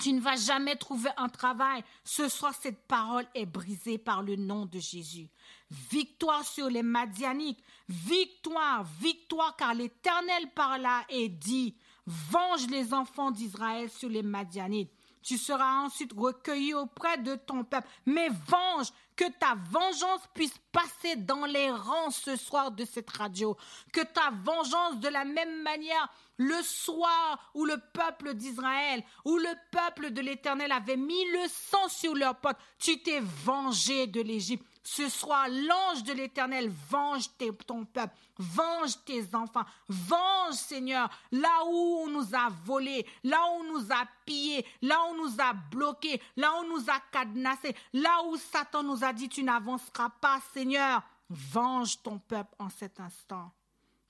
[0.00, 1.84] tu ne vas jamais trouver un travail.
[2.02, 5.28] Ce soir, cette parole est brisée par le nom de Jésus.
[5.70, 7.60] Victoire sur les Madianites.
[7.88, 14.92] Victoire, victoire, car l'Éternel par là et dit, venge les enfants d'Israël sur les Madianites.
[15.22, 17.86] Tu seras ensuite recueilli auprès de ton peuple.
[18.06, 23.54] Mais venge, que ta vengeance puisse passer dans les rangs ce soir de cette radio.
[23.92, 29.54] Que ta vengeance, de la même manière, le soir où le peuple d'Israël, où le
[29.70, 34.64] peuple de l'Éternel avait mis le sang sur leurs potes, tu t'es vengé de l'Égypte.
[34.82, 37.26] Ce soir, l'ange de l'Éternel venge
[37.66, 43.60] ton peuple, venge tes enfants, venge Seigneur, là où on nous a volé, là où
[43.60, 46.98] on nous a pillé, là où on nous a bloqué, là où on nous a
[47.12, 52.70] cadenassé, là où Satan nous a dit tu n'avanceras pas Seigneur, venge ton peuple en
[52.70, 53.52] cet instant.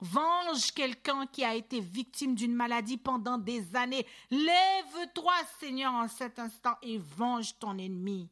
[0.00, 4.06] Venge quelqu'un qui a été victime d'une maladie pendant des années.
[4.30, 8.30] Lève-toi, Seigneur, en cet instant et venge ton ennemi.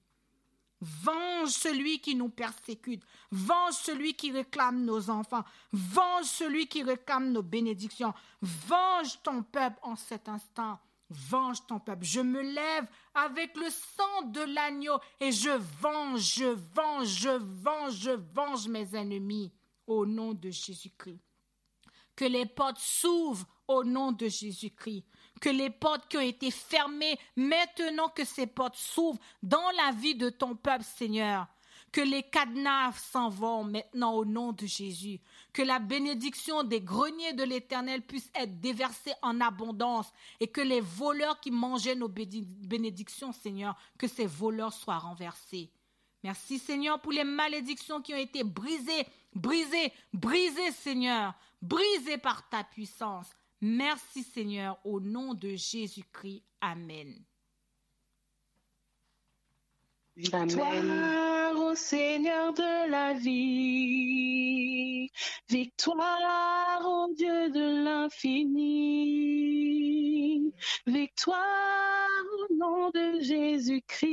[0.81, 3.03] Venge celui qui nous persécute.
[3.33, 5.45] Venge celui qui réclame nos enfants.
[5.73, 8.15] Venge celui qui réclame nos bénédictions.
[8.41, 10.79] Venge ton peuple en cet instant.
[11.11, 12.05] Venge ton peuple.
[12.05, 15.51] Je me lève avec le sang de l'agneau et je
[15.81, 16.45] venge, je
[16.75, 19.51] venge, je venge, je venge mes ennemis
[19.87, 21.21] au nom de Jésus-Christ.
[22.15, 25.05] Que les portes s'ouvrent au nom de Jésus-Christ
[25.41, 30.15] que les portes qui ont été fermées, maintenant que ces portes s'ouvrent dans la vie
[30.15, 31.47] de ton peuple, Seigneur.
[31.91, 35.21] Que les cadenas s'en vont maintenant au nom de Jésus.
[35.55, 40.83] Que la bénédiction des greniers de l'Éternel puisse être déversée en abondance et que les
[40.83, 45.71] voleurs qui mangeaient nos bénédictions, Seigneur, que ces voleurs soient renversés.
[46.25, 51.33] Merci Seigneur pour les malédictions qui ont été brisées, brisées, brisées Seigneur,
[51.63, 53.29] brisées par ta puissance.
[53.61, 56.45] Merci Seigneur, au nom de Jésus-Christ.
[56.61, 57.15] Amen.
[60.17, 65.09] Victoire au Seigneur de la vie,
[65.49, 69.19] victoire au Dieu de l'infini,
[70.87, 74.09] victoire au nom de Jésus-Christ,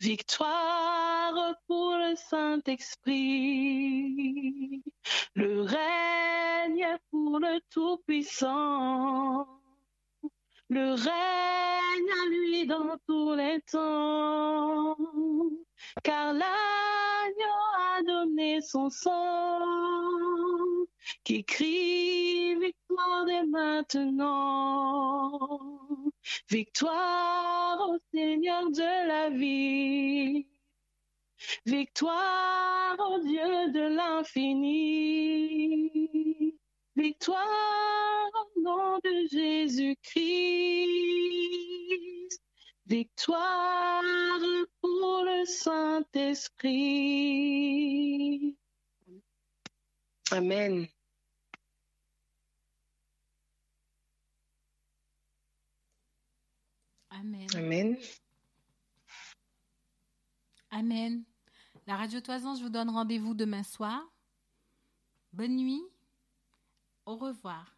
[0.00, 3.14] victoire pour le Saint-Esprit,
[5.34, 9.46] le règne pour le Tout-Puissant.
[10.70, 14.96] Le règne à lui dans tous les temps,
[16.02, 16.44] car l'agneau
[17.96, 19.60] a donné son sang,
[21.24, 25.38] qui crie victoire dès maintenant,
[26.48, 30.46] victoire au Seigneur de la vie.
[31.64, 34.88] Victoire au Dieu de l'infini,
[36.96, 40.18] victoire au nom de Jésus-Christ,
[42.86, 44.02] victoire
[44.80, 46.58] pour le Saint-Esprit.
[50.30, 50.86] Amen.
[57.10, 57.46] Amen.
[57.56, 57.96] Amen.
[60.70, 61.24] Amen.
[61.86, 64.02] La Radio Toison, je vous donne rendez-vous demain soir.
[65.32, 65.82] Bonne nuit.
[67.06, 67.77] Au revoir.